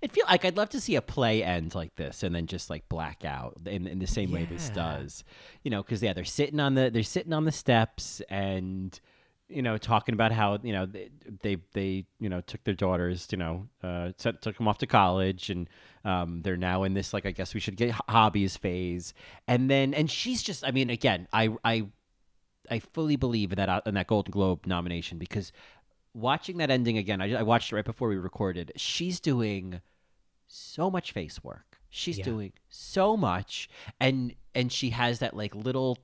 [0.00, 2.70] It feel like I'd love to see a play end like this and then just
[2.70, 5.24] like black out in, in the same way this does,
[5.62, 9.00] you know, because yeah, they're sitting on the they're sitting on the steps and
[9.48, 11.10] you know talking about how you know they
[11.42, 14.86] they, they you know took their daughters you know uh, sent, took them off to
[14.86, 15.68] college and
[16.04, 19.14] um, they're now in this like I guess we should get hobbies phase.
[19.46, 21.86] And then and she's just I mean again I I
[22.70, 25.52] I fully believe in that uh, in that Golden Globe nomination because
[26.14, 28.72] watching that ending again, I, I watched it right before we recorded.
[28.76, 29.80] She's doing
[30.46, 31.78] so much face work.
[31.90, 32.24] She's Yeah.
[32.24, 33.68] doing so much,
[34.00, 35.98] and and she has that like little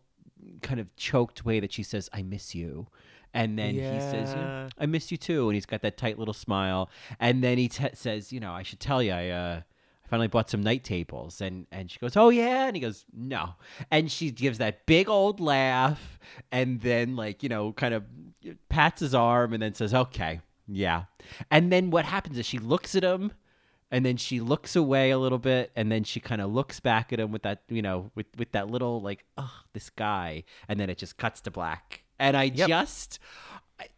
[0.62, 2.88] kind of choked way that she says, "I miss you."
[3.34, 4.68] And then he says, yeah, Yeah.
[4.78, 6.90] "I miss you too," and he's got that tight little smile.
[7.20, 9.62] And then he t- says, "You know, I should tell you, I uh, I
[10.08, 13.54] finally bought some night tables." And and she goes, "Oh yeah," and he goes, "No,"
[13.90, 16.18] and she gives that big old laugh,
[16.50, 18.04] and then like you know, kind of
[18.68, 21.04] pats his arm, and then says, "Okay, yeah."
[21.50, 23.32] And then what happens is she looks at him,
[23.90, 27.10] and then she looks away a little bit and then she kind of looks back
[27.12, 30.78] at him with that you know with with that little like oh this guy and
[30.78, 32.68] then it just cuts to black and i Yep.
[32.68, 33.18] just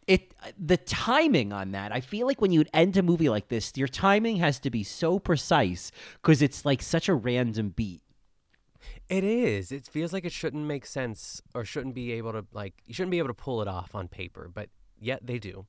[0.07, 3.71] it the timing on that i feel like when you end a movie like this
[3.75, 5.91] your timing has to be so precise
[6.21, 8.01] because it's like such a random beat
[9.09, 9.71] It is.
[9.71, 13.11] It feels like it shouldn't make sense or shouldn't be able to like you shouldn't
[13.11, 15.65] be able to pull it off on paper, but yet they do.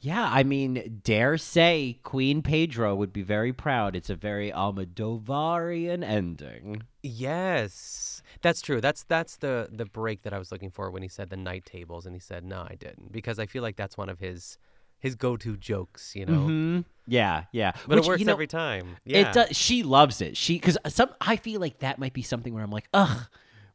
[0.00, 6.04] Yeah i mean dare say queen pedro would be very proud it's a very almodovarian
[6.04, 8.22] ending Yes.
[8.42, 8.80] That's true.
[8.80, 11.64] That's that's the the break that I was looking for when he said the night
[11.64, 14.56] tables and he said no, I didn't because I feel like that's one of his
[14.98, 16.46] his go-to jokes, you know.
[16.46, 16.84] Mhm.
[17.08, 17.72] Yeah, yeah.
[17.88, 18.96] But Which, it works you know, every time.
[19.04, 19.30] Yeah.
[19.30, 19.56] It does.
[19.56, 20.36] She loves it.
[20.36, 21.10] She because some.
[21.20, 23.26] I feel like that might be something where I'm like, ugh,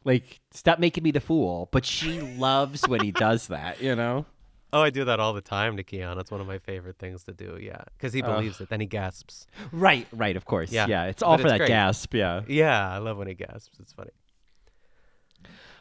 [0.06, 1.68] like stop making me the fool.
[1.72, 3.82] But she loves when he does that.
[3.82, 4.26] You know.
[4.74, 6.20] Oh, I do that all the time to Keon.
[6.20, 7.58] It's one of my favorite things to do.
[7.62, 8.36] Yeah, because he Ugh.
[8.36, 8.68] believes it.
[8.70, 9.48] Then he gasps.
[9.72, 10.08] Right.
[10.12, 10.36] Right.
[10.36, 10.72] Of course.
[10.72, 11.06] Yeah, Yeah.
[11.06, 11.68] it's all but for it's that great.
[11.70, 12.14] gasp.
[12.14, 12.42] Yeah.
[12.48, 13.80] Yeah, I love when he gasps.
[13.80, 14.12] It's funny.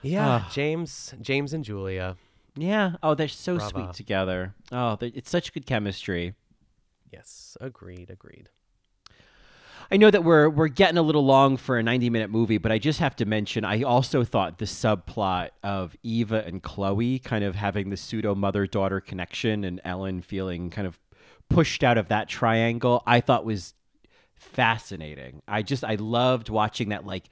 [0.03, 0.51] Yeah, Ah.
[0.53, 2.17] James, James and Julia.
[2.55, 2.93] Yeah.
[3.03, 3.71] Oh, they're so Brava.
[3.71, 4.55] sweet together.
[4.71, 6.35] Oh, it's such good chemistry.
[7.13, 8.51] Yes, agreed, agreed.
[9.91, 12.73] I know that we're we're getting a little long for a 90 minute movie, but
[12.73, 17.45] I just have to mention I also thought the subplot of Eva and Chloe kind
[17.45, 20.99] of having the pseudo mother daughter connection and Ellen feeling kind of
[21.49, 23.75] pushed out of that triangle, I thought was
[24.35, 25.43] fascinating.
[25.47, 27.29] I just I loved watching that like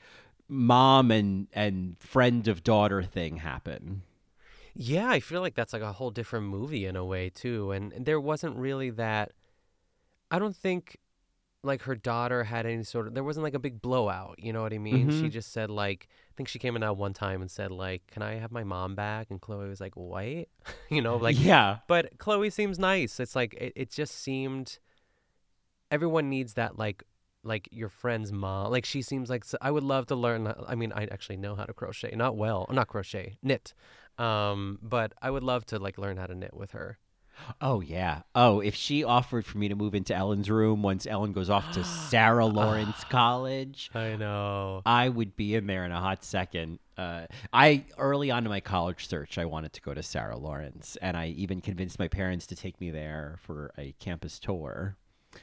[0.48, 4.02] mom and and friend of daughter thing happen.
[4.76, 7.70] Yeah, I feel like that's like a whole different movie in a way too.
[7.72, 9.32] And and there wasn't really that.
[10.30, 10.98] I don't think
[11.64, 13.14] like her daughter had any sort of.
[13.14, 14.36] There wasn't like a big blowout.
[14.38, 15.10] You know what I mean?
[15.10, 15.30] She Mhm.
[15.32, 16.08] just said like.
[16.10, 18.64] I think she came in out one time and said like, "Can I have my
[18.64, 20.48] mom back?" And Chloe was like, "What?"
[20.90, 21.78] you know, like yeah.
[21.86, 23.20] But Chloe seems nice.
[23.20, 24.78] It's like it, it just seemed
[25.90, 27.04] everyone needs that like
[27.42, 28.70] like your friend's mom.
[28.70, 31.64] Like she seems like i would love to learn I mean I actually know how
[31.64, 32.14] to crochet.
[32.16, 33.74] Not well, not crochet, knit.
[34.18, 36.98] Um but I would love to like learn how to knit with her.
[37.60, 38.22] Oh yeah.
[38.34, 41.72] Oh, if she offered for me to move into Ellen's room once Ellen goes off
[41.72, 44.82] to Sarah Lawrence College, I know.
[44.86, 46.78] I would be in there in a hot second.
[46.96, 50.96] Uh, I early on in my college search, I wanted to go to Sarah Lawrence,
[51.02, 54.96] and I even convinced my parents to take me there for a campus tour.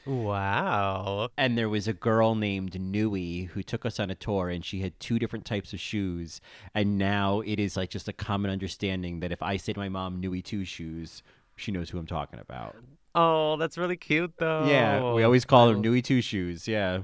[0.06, 1.28] Wow.
[1.36, 4.80] And there was a girl named Nui who took us on a tour, and she
[4.80, 6.40] had two different types of shoes.
[6.74, 9.88] And now it is like just a common understanding that if I say to my
[9.88, 11.22] mom Nui two shoes,
[11.62, 12.76] she knows who I'm talking about.
[13.14, 14.66] Oh, that's really cute though.
[14.66, 16.66] Yeah, we always call them Nui two shoes.
[16.68, 17.00] Yeah.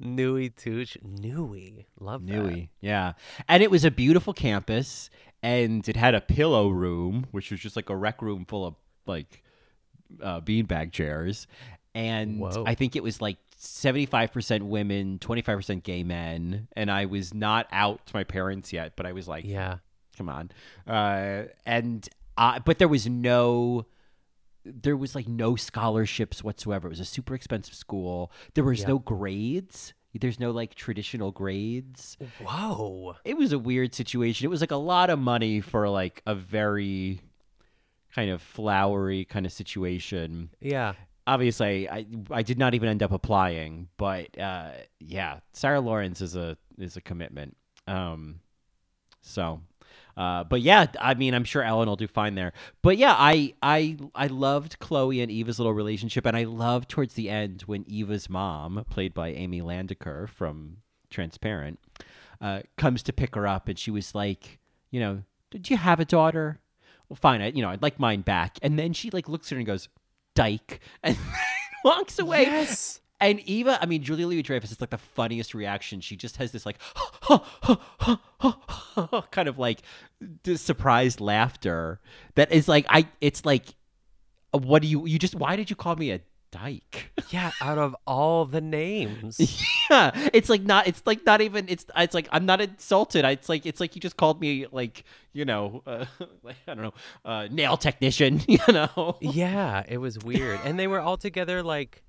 [0.00, 0.96] Nui Touche.
[1.02, 1.86] Nui.
[2.00, 2.32] Love that.
[2.32, 3.12] Nui, yeah.
[3.48, 5.10] And it was a beautiful campus,
[5.42, 8.74] and it had a pillow room, which was just like a rec room full of
[9.06, 9.42] like
[10.20, 11.46] uh, beanbag chairs.
[11.94, 12.64] And Whoa.
[12.66, 16.68] I think it was like 75% women, 25% gay men.
[16.74, 19.76] And I was not out to my parents yet, but I was like, Yeah.
[20.16, 20.50] come on.
[20.86, 23.86] Uh, and I, but there was no
[24.64, 26.88] there was like no scholarships whatsoever.
[26.88, 28.30] It was a super expensive school.
[28.54, 28.88] There was Yeah.
[28.88, 29.94] no grades.
[30.14, 32.16] There's no like traditional grades.
[32.42, 33.16] Whoa.
[33.24, 34.44] It was a weird situation.
[34.44, 37.20] It was like a lot of money for like a very
[38.14, 40.50] kind of flowery kind of situation.
[40.60, 40.92] Yeah.
[41.26, 46.34] Obviously, I I did not even end up applying, but uh, yeah, Sarah Lawrence is
[46.36, 47.56] a is a commitment.
[47.86, 48.40] Um,
[49.20, 49.60] so,
[50.16, 52.52] uh, but yeah, I mean, I'm sure Ellen will do fine there.
[52.82, 57.14] But yeah, I I I loved Chloe and Eva's little relationship, and I loved towards
[57.14, 60.78] the end when Eva's mom, played by Amy Landecker from
[61.10, 61.78] Transparent,
[62.40, 64.58] uh, comes to pick her up, and she was like,
[64.90, 66.60] you know, did you have a daughter?
[67.08, 68.58] Well, fine, I, you know, I'd like mine back.
[68.62, 69.88] And then she like looks at her and goes,
[70.34, 71.16] "Dyke," and
[71.84, 72.42] walks away.
[72.42, 73.01] Yes.
[73.22, 76.00] And Eva, I mean, Julia Louis Dreyfus is like the funniest reaction.
[76.00, 76.78] She just has this like
[79.30, 79.82] kind of like
[80.42, 82.00] this surprised laughter
[82.34, 83.06] that is like I.
[83.20, 83.76] It's like,
[84.50, 85.06] what do you?
[85.06, 86.20] You just why did you call me a
[86.50, 87.12] dyke?
[87.30, 89.40] Yeah, out of all the names.
[89.90, 90.86] yeah, it's like not.
[90.86, 91.66] It's like not even.
[91.66, 91.86] It's.
[91.96, 93.24] It's like I'm not insulted.
[93.24, 96.04] It's like it's like you just called me like you know, uh,
[96.42, 96.94] like I don't know,
[97.24, 98.42] uh, nail technician.
[98.46, 99.16] You know.
[99.22, 100.60] yeah, it was weird.
[100.64, 102.02] And they were all together like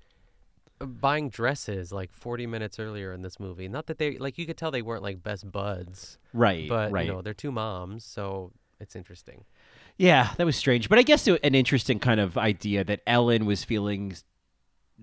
[0.84, 3.68] buying dresses like 40 minutes earlier in this movie.
[3.68, 6.18] Not that they like you could tell they weren't like best buds.
[6.32, 6.68] Right.
[6.68, 7.06] But right.
[7.06, 9.44] you know, they're two moms, so it's interesting.
[9.96, 13.46] Yeah, that was strange, but I guess it- an interesting kind of idea that Ellen
[13.46, 14.14] was feeling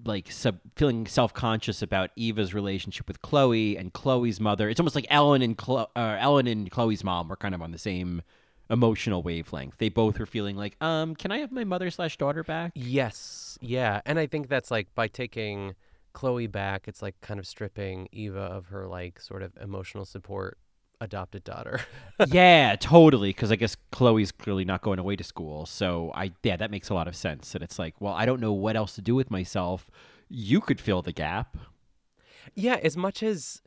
[0.05, 4.69] like sub, feeling self conscious about Eva's relationship with Chloe and Chloe's mother.
[4.69, 7.71] It's almost like Ellen and Chlo- uh, Ellen and Chloe's mom were kind of on
[7.71, 8.21] the same
[8.71, 9.77] emotional wavelength.
[9.77, 12.71] They both were feeling like, um, can I have my mother slash daughter back?
[12.73, 13.59] Yes.
[13.61, 15.75] Yeah, and I think that's like by taking
[16.13, 20.57] Chloe back, it's like kind of stripping Eva of her like sort of emotional support
[20.99, 21.81] adopted daughter.
[22.27, 23.29] yeah, totally.
[23.29, 25.65] Because I guess Chloe's clearly not going away to school.
[25.65, 27.53] So I, yeah, that makes a lot of sense.
[27.55, 29.89] And it's like, well, I don't know what else to do with myself.
[30.29, 31.57] You could fill the gap.
[32.55, 33.61] yeah, as much as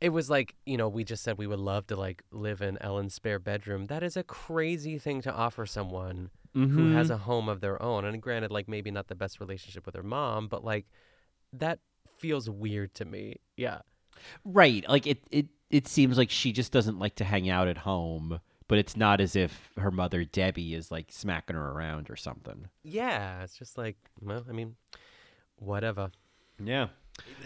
[0.00, 2.78] it was like, you know, we just said we would love to like live in
[2.80, 3.86] Ellen's spare bedroom.
[3.86, 7.14] That is a crazy thing to offer someone who has Mhm.
[7.14, 8.04] a home of their own.
[8.04, 10.86] And granted, like maybe not the best relationship with her mom, but like
[11.52, 11.78] that
[12.18, 13.36] feels weird to me.
[13.56, 13.80] Yeah.
[14.44, 14.84] Right.
[14.88, 18.40] Like it, it, it seems like she just doesn't like to hang out at home.
[18.68, 22.68] But it's not as if her mother Debbie is like smacking her around or something.
[22.84, 23.42] Yeah.
[23.42, 24.76] It's just like, well, I mean,
[25.56, 26.10] whatever.
[26.62, 26.88] Yeah.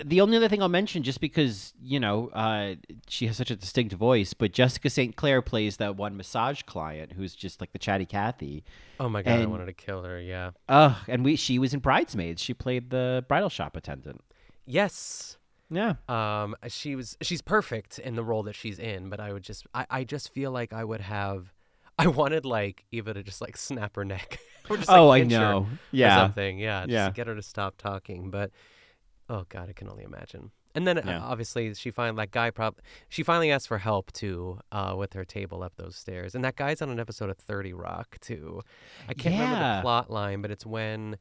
[0.05, 2.75] The only other thing I'll mention, just because you know uh,
[3.09, 5.15] she has such a distinct voice, but Jessica St.
[5.17, 8.65] Clair plays that one massage client who's just like the chatty Cathy.
[8.99, 10.21] Oh my God, I wanted to kill her.
[10.21, 10.51] Yeah.
[10.69, 12.43] Ugh, and we she was in Bridesmaids.
[12.43, 14.21] She played the bridal shop attendant.
[14.67, 15.37] Yes.
[15.71, 15.95] Yeah.
[16.09, 19.67] Um, she was she's perfect in the role that she's in, but I would just
[19.75, 21.53] I, I just feel like I would have
[21.99, 24.39] I wanted like Eva to just like snap her neck.
[24.71, 25.59] or just, like, Oh, I know.
[25.61, 26.17] or Yeah.
[26.17, 26.59] something.
[26.59, 26.81] Yeah.
[26.83, 27.11] Just Yeah.
[27.11, 28.31] get her to stop talking.
[28.31, 28.51] But
[29.29, 30.51] oh god, I can only imagine.
[30.77, 32.79] And then uh, obviously she finally that guy prob
[33.09, 36.35] she finally asked for help too, uh, with her table up those stairs.
[36.35, 38.61] And that guy's on an episode of Thirty Rock too.
[39.09, 41.17] I can't remember the plot line, but it's when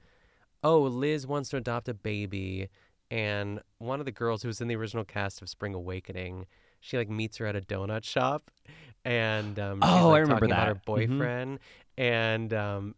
[0.64, 2.70] oh, Liz wants to adopt a baby,
[3.12, 6.46] and one of the girls who was in the original cast of Spring Awakening,
[6.80, 8.50] she like meets her at a donut shop,
[9.06, 10.82] and um, she's, Oh, I remember talking about her that.
[10.84, 10.86] Mhm.
[10.86, 11.60] boyfriend,
[11.98, 12.96] and um,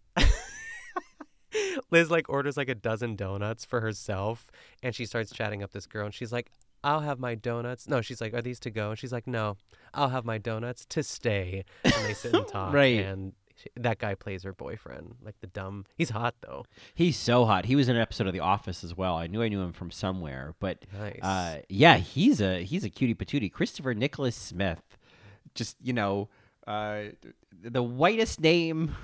[1.92, 4.52] Liz like orders like a dozen donuts for herself,
[4.84, 6.50] and she starts chatting up this girl, and she's like.
[6.84, 7.88] I'll have my donuts.
[7.88, 8.92] No, she's like, are these to go?
[8.92, 9.58] And she's like, no,
[9.96, 11.66] I'll have my donuts to stay.
[11.84, 12.72] And they sit and talk.
[12.76, 13.00] Right.
[13.04, 15.86] And she, that guy plays her boyfriend, like the dumb.
[15.96, 16.64] He's hot though.
[16.94, 17.66] He's so hot.
[17.66, 19.16] He was in an episode of The Office as well.
[19.16, 21.24] I knew I knew him from somewhere, but Nice.
[21.24, 23.52] uh, yeah, he's a he's a cutie patootie.
[23.52, 24.84] Christopher Nicholas Smith,
[25.56, 26.30] just you know,
[26.68, 27.06] uh,
[27.64, 28.96] the whitest name.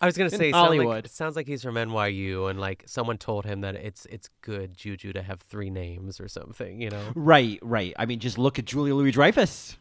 [0.00, 1.04] I was gonna say, sound like- Hollywood.
[1.06, 4.76] it sounds like he's from NYU, and like someone told him that it's it's good
[4.76, 6.80] juju to have three names or something.
[6.80, 7.12] You know?
[7.14, 7.94] Right, right.
[7.98, 9.76] I mean, just look at Julia Louis Dreyfus.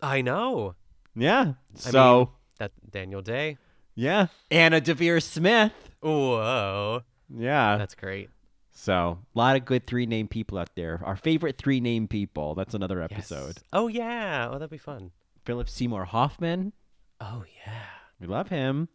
[0.00, 0.74] I know.
[1.16, 1.54] Yeah.
[1.74, 2.28] I So mean,
[2.58, 3.58] that Daniel Day.
[3.94, 5.72] yeah, Anna Deavere Smith.
[6.00, 7.02] Whoa,
[7.34, 7.76] Yeah.
[7.76, 8.30] that's great.
[8.72, 11.00] So a lot of good three name people out there.
[11.04, 12.54] Our favorite three name people.
[12.54, 13.12] That's another Yes.
[13.12, 13.58] episode.
[13.72, 14.48] Oh yeah.
[14.50, 15.12] Oh, that'd be fun.
[15.44, 16.72] Philip Seymour Hoffman.
[17.20, 17.84] Oh yeah.
[18.20, 18.88] We love him.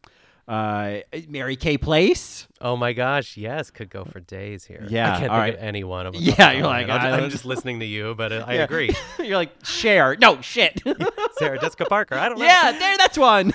[0.49, 2.47] Uh, Mary Kay Place.
[2.59, 4.83] Oh my gosh, yes, could go for days here.
[4.89, 5.53] Yeah, I can't all think right.
[5.53, 6.23] of any one of them.
[6.23, 6.89] Yeah, off the top you're like.
[6.89, 8.63] I'm, I'm don't- just listening to you, but I Yeah.
[8.63, 8.89] agree.
[9.19, 10.15] You're like share.
[10.19, 10.81] No shit.
[11.37, 12.15] Sarah Jessica Parker.
[12.15, 12.45] I don't know.
[12.45, 12.97] yeah, there.
[12.97, 13.53] That's one.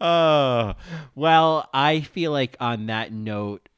[0.00, 0.74] uh,
[1.16, 3.68] well, I feel like on that note,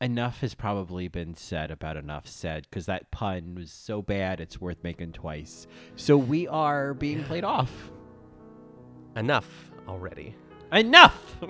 [0.00, 4.60] enough has probably been said about enough said because that pun was so bad it's
[4.60, 5.66] worth making twice.
[5.94, 7.90] So we are being played off.
[9.16, 10.34] Enough already.
[10.72, 11.36] Enough.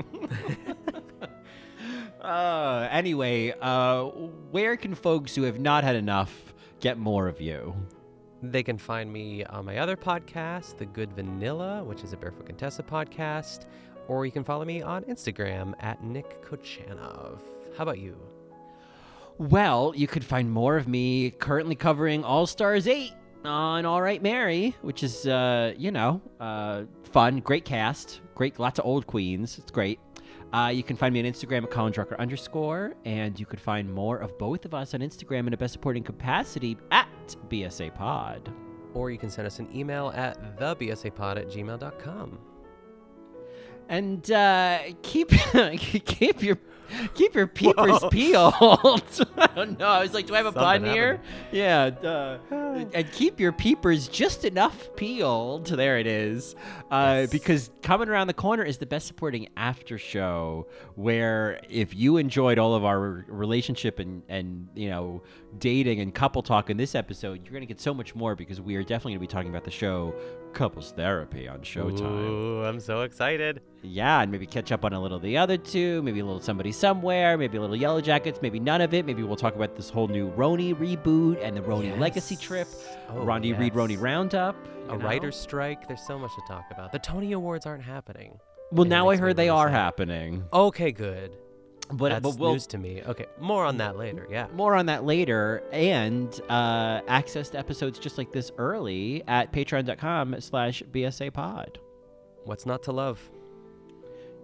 [2.21, 4.05] uh, anyway, uh,
[4.51, 7.75] where can folks who have not had enough get more of you?
[8.43, 12.47] They can find me on my other podcast, The Good Vanilla, which is a Barefoot
[12.47, 13.65] Contessa podcast,
[14.07, 17.39] or you can follow me on Instagram at Nick Kochanov.
[17.77, 18.17] How about you?
[19.39, 23.13] Well, you could find more of me currently covering All Stars 8
[23.45, 28.79] on All Right Mary, which is, uh, you know, uh, fun, great cast, great, lots
[28.79, 29.59] of old queens.
[29.59, 30.01] It's great.
[30.53, 33.93] Uh, you can find me on Instagram at Colin Drucker underscore, and you could find
[33.93, 37.09] more of both of us on Instagram in a best supporting capacity at
[37.49, 38.53] BSA Pod.
[38.95, 42.39] Or you can send us an email at thebsapod at gmail.com.
[43.89, 45.29] And uh, keep
[45.77, 46.57] keep your
[47.15, 48.11] keep your peepers Whoa.
[48.11, 48.55] peeled.
[49.39, 49.89] I don't know.
[49.89, 51.21] I was like, do I have a Something here?
[51.53, 51.87] Yeah.
[51.87, 52.39] Uh,
[52.95, 55.67] and keep your peepers just enough peeled.
[55.67, 56.55] There it is.
[56.91, 62.17] Uh, Because coming around the corner is the best supporting after show, where if you
[62.19, 65.23] enjoyed all of our relationship and and you know
[65.59, 68.77] dating and couple talk in this episode, you're gonna get so much more because we
[68.77, 70.15] are definitely gonna be talking about the show
[70.55, 72.01] Couples Therapy on Showtime.
[72.01, 73.61] Ooh, I'm so excited.
[73.83, 76.41] Yeah, and maybe catch up on a little of the other two, maybe a little
[76.41, 79.05] Somebody Somewhere, maybe a little Yellow Jackets, maybe none of it.
[79.05, 82.69] Maybe we'll talk about this whole new Roni reboot and the Roni Legacy trip,
[83.11, 83.83] Oh, Rondi Reed yes.
[83.83, 84.57] Roni Roundup.
[84.85, 84.97] A know?
[85.05, 85.87] writer's strike.
[85.89, 86.93] There's so much to talk about.
[86.93, 88.39] The Tony Awards aren't happening.
[88.71, 89.75] Well, it now I heard they are sad.
[89.75, 90.45] happening.
[90.53, 91.37] Okay, good.
[91.93, 93.03] But, That's but we'll, news to me.
[93.07, 94.27] Okay, more on that later.
[94.31, 94.47] Yeah.
[94.55, 100.41] more on that later and uh, access to episodes just like this early at patreon.com
[100.41, 101.79] slash bsa pod
[102.45, 103.21] What's not to love?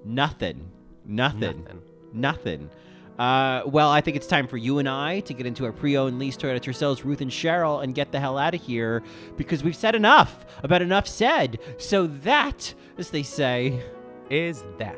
[0.04, 0.70] nothing
[1.04, 1.82] nothing Nothing.
[2.12, 2.70] nothing
[3.18, 6.18] Uh, well, I think it's time for you and I to get into our pre-owned
[6.18, 9.02] lease Toyota Tercels, Ruth and Cheryl, and get the hell out of here
[9.36, 11.58] because we've said enough about enough said.
[11.76, 13.82] So that, as they say,
[14.30, 14.96] is that.